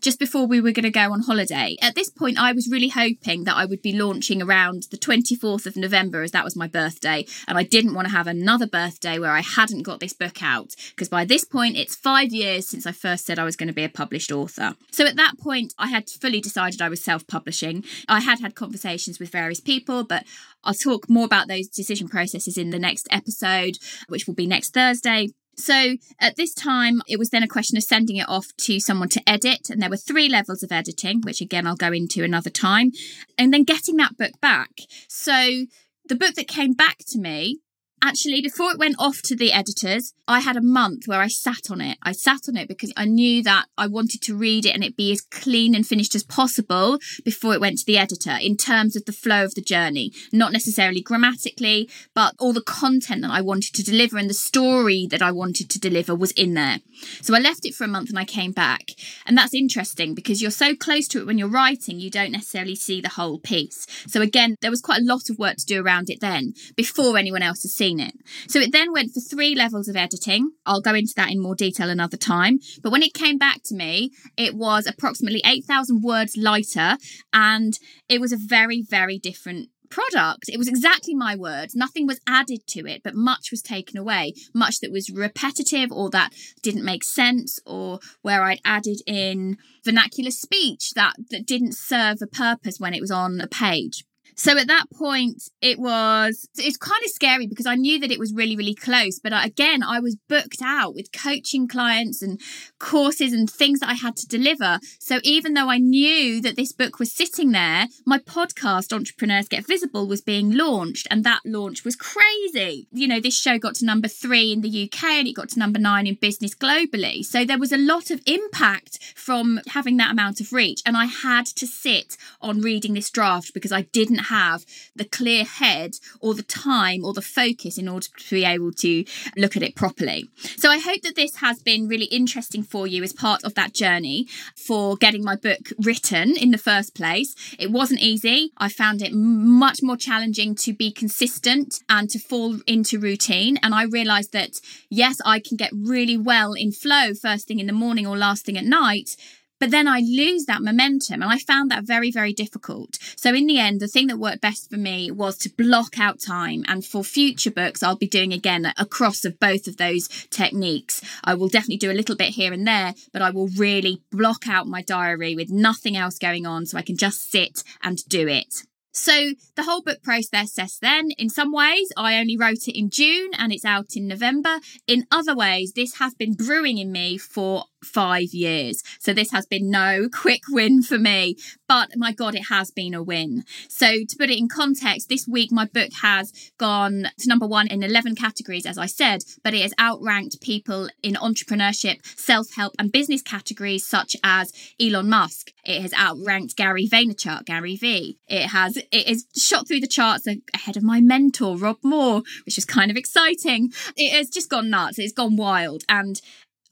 just 0.00 0.18
before 0.18 0.46
we 0.46 0.60
were 0.60 0.72
going 0.72 0.84
to 0.84 0.90
go 0.90 1.12
on 1.12 1.22
holiday. 1.22 1.76
At 1.82 1.94
this 1.94 2.10
point, 2.10 2.38
I 2.38 2.52
was 2.52 2.68
really 2.70 2.88
hoping 2.88 3.44
that 3.44 3.56
I 3.56 3.64
would 3.64 3.82
be 3.82 3.92
launching 3.92 4.42
around 4.42 4.84
the 4.90 4.96
24th 4.96 5.66
of 5.66 5.76
November, 5.76 6.22
as 6.22 6.30
that 6.32 6.44
was 6.44 6.56
my 6.56 6.66
birthday, 6.66 7.26
and 7.46 7.58
I 7.58 7.62
didn't 7.62 7.94
want 7.94 8.08
to 8.08 8.14
have 8.14 8.26
another 8.26 8.66
birthday 8.66 9.18
where 9.18 9.32
I 9.32 9.40
hadn't 9.40 9.82
got 9.82 10.00
this 10.00 10.12
book 10.12 10.42
out, 10.42 10.74
because 10.90 11.08
by 11.08 11.24
this 11.24 11.44
point, 11.44 11.76
it's 11.76 11.94
five 11.94 12.32
years 12.32 12.66
since 12.66 12.86
I 12.86 12.92
first 12.92 13.26
said 13.26 13.38
I 13.38 13.44
was 13.44 13.56
going 13.56 13.68
to 13.68 13.74
be 13.74 13.84
a 13.84 13.88
published 13.88 14.32
author. 14.32 14.74
So 14.90 15.04
at 15.06 15.16
that 15.16 15.38
point, 15.38 15.74
I 15.78 15.88
had 15.88 16.08
fully 16.08 16.40
decided 16.40 16.80
I 16.80 16.88
was 16.88 17.02
self 17.02 17.26
publishing. 17.26 17.84
I 18.08 18.20
had 18.20 18.40
had 18.40 18.54
conversations 18.54 19.18
with 19.18 19.30
various 19.30 19.60
people, 19.60 20.04
but 20.04 20.24
I'll 20.64 20.74
talk 20.74 21.08
more 21.08 21.24
about 21.24 21.48
those 21.48 21.68
decision 21.68 22.08
processes 22.08 22.58
in 22.58 22.70
the 22.70 22.78
next 22.78 23.08
episode, 23.10 23.78
which 24.08 24.26
will 24.26 24.34
be 24.34 24.46
next 24.46 24.74
Thursday. 24.74 25.28
So 25.56 25.96
at 26.18 26.36
this 26.36 26.54
time, 26.54 27.02
it 27.06 27.18
was 27.18 27.30
then 27.30 27.42
a 27.42 27.48
question 27.48 27.76
of 27.76 27.82
sending 27.82 28.16
it 28.16 28.28
off 28.28 28.46
to 28.62 28.80
someone 28.80 29.10
to 29.10 29.28
edit. 29.28 29.68
And 29.68 29.82
there 29.82 29.90
were 29.90 29.96
three 29.96 30.28
levels 30.28 30.62
of 30.62 30.72
editing, 30.72 31.20
which 31.20 31.40
again, 31.40 31.66
I'll 31.66 31.76
go 31.76 31.92
into 31.92 32.24
another 32.24 32.50
time, 32.50 32.92
and 33.36 33.52
then 33.52 33.64
getting 33.64 33.96
that 33.96 34.16
book 34.16 34.40
back. 34.40 34.70
So 35.08 35.66
the 36.06 36.16
book 36.16 36.34
that 36.34 36.48
came 36.48 36.72
back 36.72 36.98
to 37.08 37.18
me 37.18 37.60
Actually, 38.02 38.40
before 38.40 38.72
it 38.72 38.78
went 38.78 38.96
off 38.98 39.20
to 39.22 39.36
the 39.36 39.52
editors, 39.52 40.14
I 40.26 40.40
had 40.40 40.56
a 40.56 40.62
month 40.62 41.06
where 41.06 41.20
I 41.20 41.28
sat 41.28 41.70
on 41.70 41.82
it. 41.82 41.98
I 42.02 42.12
sat 42.12 42.48
on 42.48 42.56
it 42.56 42.66
because 42.66 42.92
I 42.96 43.04
knew 43.04 43.42
that 43.42 43.66
I 43.76 43.88
wanted 43.88 44.22
to 44.22 44.36
read 44.36 44.64
it 44.64 44.74
and 44.74 44.82
it 44.82 44.96
be 44.96 45.12
as 45.12 45.20
clean 45.20 45.74
and 45.74 45.86
finished 45.86 46.14
as 46.14 46.22
possible 46.22 46.98
before 47.24 47.52
it 47.52 47.60
went 47.60 47.78
to 47.78 47.84
the 47.84 47.98
editor 47.98 48.38
in 48.40 48.56
terms 48.56 48.96
of 48.96 49.04
the 49.04 49.12
flow 49.12 49.44
of 49.44 49.54
the 49.54 49.60
journey, 49.60 50.12
not 50.32 50.52
necessarily 50.52 51.02
grammatically, 51.02 51.90
but 52.14 52.34
all 52.38 52.54
the 52.54 52.62
content 52.62 53.20
that 53.22 53.30
I 53.30 53.42
wanted 53.42 53.74
to 53.74 53.82
deliver 53.82 54.16
and 54.16 54.30
the 54.30 54.34
story 54.34 55.06
that 55.10 55.20
I 55.20 55.30
wanted 55.32 55.68
to 55.68 55.78
deliver 55.78 56.14
was 56.14 56.30
in 56.32 56.54
there. 56.54 56.78
So 57.20 57.34
I 57.34 57.38
left 57.38 57.66
it 57.66 57.74
for 57.74 57.84
a 57.84 57.88
month 57.88 58.08
and 58.08 58.18
I 58.18 58.24
came 58.24 58.52
back. 58.52 58.92
And 59.26 59.36
that's 59.36 59.52
interesting 59.52 60.14
because 60.14 60.40
you're 60.40 60.50
so 60.50 60.74
close 60.74 61.06
to 61.08 61.20
it 61.20 61.26
when 61.26 61.38
you're 61.38 61.48
writing, 61.48 62.00
you 62.00 62.10
don't 62.10 62.32
necessarily 62.32 62.76
see 62.76 63.00
the 63.00 63.10
whole 63.10 63.38
piece. 63.38 63.86
So 64.06 64.22
again, 64.22 64.56
there 64.62 64.70
was 64.70 64.80
quite 64.80 65.00
a 65.00 65.04
lot 65.04 65.28
of 65.28 65.38
work 65.38 65.56
to 65.56 65.66
do 65.66 65.82
around 65.82 66.08
it 66.08 66.20
then 66.20 66.54
before 66.76 67.18
anyone 67.18 67.42
else 67.42 67.62
has 67.62 67.72
seen 67.72 67.89
it. 67.98 68.14
So 68.46 68.60
it 68.60 68.72
then 68.72 68.92
went 68.92 69.12
for 69.12 69.20
three 69.20 69.54
levels 69.54 69.88
of 69.88 69.96
editing. 69.96 70.52
I'll 70.64 70.80
go 70.80 70.94
into 70.94 71.14
that 71.16 71.30
in 71.30 71.40
more 71.40 71.54
detail 71.54 71.90
another 71.90 72.16
time. 72.16 72.60
But 72.82 72.92
when 72.92 73.02
it 73.02 73.14
came 73.14 73.38
back 73.38 73.62
to 73.64 73.74
me, 73.74 74.12
it 74.36 74.54
was 74.54 74.86
approximately 74.86 75.42
8,000 75.44 76.02
words 76.02 76.36
lighter 76.36 76.96
and 77.32 77.78
it 78.08 78.20
was 78.20 78.32
a 78.32 78.36
very, 78.36 78.82
very 78.82 79.18
different 79.18 79.70
product. 79.90 80.48
It 80.48 80.56
was 80.56 80.68
exactly 80.68 81.14
my 81.14 81.36
words. 81.36 81.74
Nothing 81.74 82.06
was 82.06 82.20
added 82.26 82.66
to 82.68 82.86
it, 82.86 83.02
but 83.02 83.14
much 83.14 83.50
was 83.50 83.60
taken 83.60 83.98
away. 83.98 84.34
Much 84.54 84.80
that 84.80 84.92
was 84.92 85.10
repetitive 85.10 85.92
or 85.92 86.08
that 86.10 86.30
didn't 86.62 86.84
make 86.84 87.04
sense 87.04 87.58
or 87.66 87.98
where 88.22 88.42
I'd 88.42 88.60
added 88.64 89.02
in 89.06 89.58
vernacular 89.84 90.30
speech 90.30 90.92
that, 90.94 91.14
that 91.30 91.46
didn't 91.46 91.74
serve 91.74 92.18
a 92.22 92.26
purpose 92.26 92.78
when 92.78 92.94
it 92.94 93.00
was 93.00 93.10
on 93.10 93.40
a 93.40 93.48
page. 93.48 94.04
So 94.34 94.56
at 94.56 94.66
that 94.68 94.86
point, 94.92 95.42
it 95.60 95.78
was, 95.78 96.48
it's 96.56 96.76
kind 96.76 97.02
of 97.04 97.10
scary 97.10 97.46
because 97.46 97.66
I 97.66 97.74
knew 97.74 97.98
that 98.00 98.10
it 98.10 98.18
was 98.18 98.32
really, 98.32 98.56
really 98.56 98.74
close. 98.74 99.18
But 99.18 99.32
uh, 99.32 99.40
again, 99.44 99.82
I 99.82 100.00
was 100.00 100.16
booked 100.28 100.62
out 100.62 100.94
with 100.94 101.12
coaching 101.12 101.68
clients 101.68 102.22
and 102.22 102.40
courses 102.78 103.32
and 103.32 103.48
things 103.48 103.80
that 103.80 103.90
I 103.90 103.94
had 103.94 104.16
to 104.16 104.26
deliver. 104.26 104.78
So 104.98 105.20
even 105.22 105.54
though 105.54 105.70
I 105.70 105.78
knew 105.78 106.40
that 106.40 106.56
this 106.56 106.72
book 106.72 106.98
was 106.98 107.12
sitting 107.12 107.52
there, 107.52 107.86
my 108.06 108.18
podcast, 108.18 108.92
Entrepreneurs 108.92 109.48
Get 109.48 109.66
Visible, 109.66 110.06
was 110.06 110.20
being 110.20 110.52
launched. 110.52 111.06
And 111.10 111.24
that 111.24 111.40
launch 111.44 111.84
was 111.84 111.96
crazy. 111.96 112.88
You 112.92 113.08
know, 113.08 113.20
this 113.20 113.38
show 113.38 113.58
got 113.58 113.74
to 113.76 113.84
number 113.84 114.08
three 114.08 114.52
in 114.52 114.60
the 114.60 114.84
UK 114.84 115.04
and 115.04 115.28
it 115.28 115.34
got 115.34 115.50
to 115.50 115.58
number 115.58 115.78
nine 115.78 116.06
in 116.06 116.14
business 116.14 116.54
globally. 116.54 117.24
So 117.24 117.44
there 117.44 117.58
was 117.58 117.72
a 117.72 117.78
lot 117.78 118.10
of 118.10 118.20
impact 118.26 118.98
from 119.14 119.60
having 119.68 119.96
that 119.98 120.12
amount 120.12 120.40
of 120.40 120.52
reach. 120.52 120.80
And 120.86 120.96
I 120.96 121.06
had 121.06 121.46
to 121.46 121.66
sit 121.66 122.16
on 122.40 122.60
reading 122.60 122.94
this 122.94 123.10
draft 123.10 123.52
because 123.54 123.72
I 123.72 123.82
didn't 123.82 124.19
have 124.24 124.64
the 124.94 125.04
clear 125.04 125.44
head 125.44 125.96
or 126.20 126.34
the 126.34 126.42
time 126.42 127.04
or 127.04 127.12
the 127.12 127.22
focus 127.22 127.78
in 127.78 127.88
order 127.88 128.06
to 128.18 128.34
be 128.34 128.44
able 128.44 128.72
to 128.72 129.04
look 129.36 129.56
at 129.56 129.62
it 129.62 129.74
properly. 129.74 130.28
So 130.56 130.70
I 130.70 130.78
hope 130.78 131.02
that 131.02 131.16
this 131.16 131.36
has 131.36 131.62
been 131.62 131.88
really 131.88 132.06
interesting 132.06 132.62
for 132.62 132.86
you 132.86 133.02
as 133.02 133.12
part 133.12 133.44
of 133.44 133.54
that 133.54 133.74
journey 133.74 134.26
for 134.54 134.96
getting 134.96 135.24
my 135.24 135.36
book 135.36 135.72
written 135.78 136.36
in 136.36 136.50
the 136.50 136.58
first 136.58 136.94
place. 136.94 137.34
It 137.58 137.70
wasn't 137.70 138.00
easy. 138.00 138.52
I 138.56 138.68
found 138.68 139.02
it 139.02 139.12
much 139.12 139.80
more 139.82 139.96
challenging 139.96 140.54
to 140.56 140.72
be 140.72 140.90
consistent 140.90 141.82
and 141.88 142.08
to 142.10 142.18
fall 142.18 142.58
into 142.66 142.98
routine. 142.98 143.58
And 143.62 143.74
I 143.74 143.84
realized 143.84 144.32
that 144.32 144.60
yes, 144.88 145.20
I 145.24 145.40
can 145.40 145.56
get 145.56 145.70
really 145.72 146.16
well 146.16 146.52
in 146.52 146.72
flow 146.72 147.14
first 147.14 147.48
thing 147.48 147.58
in 147.58 147.66
the 147.66 147.72
morning 147.72 148.06
or 148.06 148.16
last 148.16 148.44
thing 148.44 148.56
at 148.56 148.64
night 148.64 149.16
but 149.60 149.70
then 149.70 149.86
I 149.86 150.00
lose 150.00 150.46
that 150.46 150.62
momentum. 150.62 151.22
And 151.22 151.30
I 151.30 151.38
found 151.38 151.70
that 151.70 151.84
very, 151.84 152.10
very 152.10 152.32
difficult. 152.32 152.98
So 153.14 153.34
in 153.34 153.46
the 153.46 153.58
end, 153.58 153.80
the 153.80 153.86
thing 153.86 154.08
that 154.08 154.18
worked 154.18 154.40
best 154.40 154.70
for 154.70 154.78
me 154.78 155.10
was 155.10 155.36
to 155.38 155.50
block 155.50 156.00
out 156.00 156.20
time. 156.20 156.64
And 156.66 156.84
for 156.84 157.04
future 157.04 157.50
books, 157.50 157.82
I'll 157.82 157.96
be 157.96 158.08
doing 158.08 158.32
again 158.32 158.72
a 158.76 158.86
cross 158.86 159.24
of 159.24 159.38
both 159.38 159.68
of 159.68 159.76
those 159.76 160.08
techniques. 160.30 161.02
I 161.22 161.34
will 161.34 161.48
definitely 161.48 161.76
do 161.76 161.92
a 161.92 162.00
little 162.00 162.16
bit 162.16 162.30
here 162.30 162.52
and 162.52 162.66
there, 162.66 162.94
but 163.12 163.22
I 163.22 163.30
will 163.30 163.48
really 163.48 164.02
block 164.10 164.48
out 164.48 164.66
my 164.66 164.82
diary 164.82 165.36
with 165.36 165.50
nothing 165.50 165.96
else 165.96 166.18
going 166.18 166.46
on 166.46 166.66
so 166.66 166.78
I 166.78 166.82
can 166.82 166.96
just 166.96 167.30
sit 167.30 167.62
and 167.82 168.02
do 168.08 168.26
it. 168.26 168.64
So 168.92 169.32
the 169.54 169.62
whole 169.62 169.82
book 169.82 170.02
process 170.02 170.78
then, 170.78 171.10
in 171.12 171.28
some 171.30 171.52
ways, 171.52 171.92
I 171.96 172.18
only 172.18 172.36
wrote 172.36 172.66
it 172.66 172.78
in 172.78 172.90
June 172.90 173.30
and 173.38 173.52
it's 173.52 173.64
out 173.64 173.96
in 173.96 174.08
November. 174.08 174.58
In 174.86 175.06
other 175.10 175.34
ways, 175.34 175.72
this 175.74 175.98
has 175.98 176.14
been 176.14 176.34
brewing 176.34 176.78
in 176.78 176.90
me 176.90 177.18
for 177.18 177.64
five 177.84 178.32
years. 178.32 178.82
So 178.98 179.12
this 179.12 179.30
has 179.30 179.46
been 179.46 179.70
no 179.70 180.08
quick 180.12 180.42
win 180.48 180.82
for 180.82 180.98
me, 180.98 181.36
but 181.68 181.90
my 181.96 182.12
God, 182.12 182.34
it 182.34 182.48
has 182.50 182.70
been 182.70 182.94
a 182.94 183.02
win. 183.02 183.44
So 183.68 184.04
to 184.08 184.16
put 184.18 184.30
it 184.30 184.38
in 184.38 184.48
context, 184.48 185.08
this 185.08 185.26
week 185.26 185.50
my 185.52 185.66
book 185.66 185.90
has 186.02 186.32
gone 186.58 187.06
to 187.18 187.28
number 187.28 187.46
one 187.46 187.68
in 187.68 187.82
11 187.82 188.16
categories, 188.16 188.66
as 188.66 188.78
I 188.78 188.86
said, 188.86 189.22
but 189.42 189.54
it 189.54 189.62
has 189.62 189.74
outranked 189.78 190.40
people 190.40 190.88
in 191.02 191.14
entrepreneurship, 191.14 192.04
self 192.18 192.52
help, 192.54 192.74
and 192.78 192.92
business 192.92 193.22
categories 193.22 193.86
such 193.86 194.16
as 194.22 194.52
Elon 194.80 195.08
Musk. 195.08 195.52
It 195.70 195.82
has 195.82 195.92
outranked 195.92 196.56
Gary 196.56 196.88
Vaynerchuk, 196.88 197.44
Gary 197.44 197.76
V. 197.76 198.18
It 198.26 198.48
has, 198.48 198.76
it 198.76 199.06
is 199.06 199.26
shot 199.36 199.68
through 199.68 199.80
the 199.80 199.86
charts 199.86 200.26
ahead 200.26 200.76
of 200.76 200.82
my 200.82 201.00
mentor, 201.00 201.56
Rob 201.56 201.78
Moore, 201.84 202.22
which 202.44 202.58
is 202.58 202.64
kind 202.64 202.90
of 202.90 202.96
exciting. 202.96 203.72
It 203.96 204.12
has 204.12 204.28
just 204.28 204.50
gone 204.50 204.68
nuts. 204.68 204.98
It's 204.98 205.12
gone 205.12 205.36
wild. 205.36 205.84
And 205.88 206.20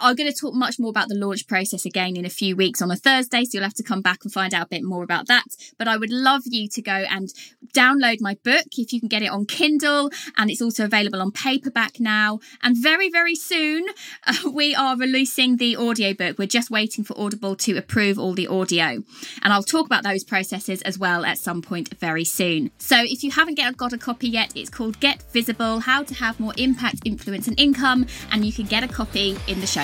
I'm 0.01 0.15
going 0.15 0.31
to 0.33 0.39
talk 0.39 0.55
much 0.55 0.79
more 0.79 0.91
about 0.91 1.09
the 1.09 1.15
launch 1.15 1.47
process 1.47 1.85
again 1.85 2.17
in 2.17 2.25
a 2.25 2.31
few 2.31 2.55
weeks 2.55 2.81
on 2.81 2.91
a 2.91 2.97
Thursday, 2.97 3.45
so 3.45 3.51
you'll 3.55 3.65
have 3.65 3.75
to 3.75 3.83
come 3.83 4.01
back 4.01 4.21
and 4.23 4.33
find 4.33 4.55
out 4.55 4.67
a 4.67 4.69
bit 4.69 4.85
more 4.85 5.03
about 5.03 5.27
that. 5.27 5.45
But 5.77 5.89
I 5.89 5.97
would 5.97 6.11
love 6.11 6.43
you 6.45 6.69
to 6.69 6.83
go 6.83 7.05
and 7.11 7.29
download 7.75 8.21
my 8.21 8.37
book 8.45 8.67
if 8.77 8.93
you 8.93 9.01
can 9.01 9.09
get 9.09 9.23
it 9.23 9.31
on 9.31 9.47
Kindle, 9.47 10.11
and 10.37 10.51
it's 10.51 10.63
also 10.63 10.85
available 10.85 11.21
on 11.21 11.33
paperback 11.33 11.99
now. 11.99 12.39
And 12.63 12.77
very, 12.77 13.11
very 13.11 13.35
soon, 13.35 13.87
uh, 14.27 14.51
we 14.51 14.75
are 14.75 14.97
releasing 14.97 15.57
the 15.57 15.77
audiobook. 15.77 16.39
We're 16.39 16.47
just 16.47 16.71
waiting 16.71 17.05
for 17.05 17.19
Audible 17.19 17.57
to 17.57 17.77
approve 17.77 18.19
all 18.19 18.35
the 18.35 18.47
audio, 18.47 19.03
and 19.43 19.53
I'll 19.53 19.63
talk 19.63 19.87
about 19.87 20.05
those 20.05 20.23
processes 20.25 20.81
as 20.83 20.99
well 20.99 21.25
at 21.25 21.39
some 21.39 21.61
point 21.63 21.97
very 21.99 22.25
soon. 22.25 22.71
So 22.79 22.97
if 23.01 23.25
you 23.25 23.33
haven't 23.33 23.55
get, 23.55 23.77
got 23.77 23.93
a 23.93 23.99
copy 23.99 24.29
yet, 24.29 24.53
it's 24.55 24.71
called 24.71 25.01
Get 25.01 25.23
Visible 25.33 25.81
How 25.81 26.05
to 26.05 26.15
Have 26.15 26.39
More 26.39 26.55
Impact, 26.57 27.01
Influence, 27.05 27.49
and 27.49 27.59
Income, 27.59 28.07
and 28.31 28.45
you 28.45 28.53
can 28.53 28.67
get 28.67 28.85
a 28.85 28.89
copy 28.89 29.37
in 29.47 29.61
the 29.61 29.67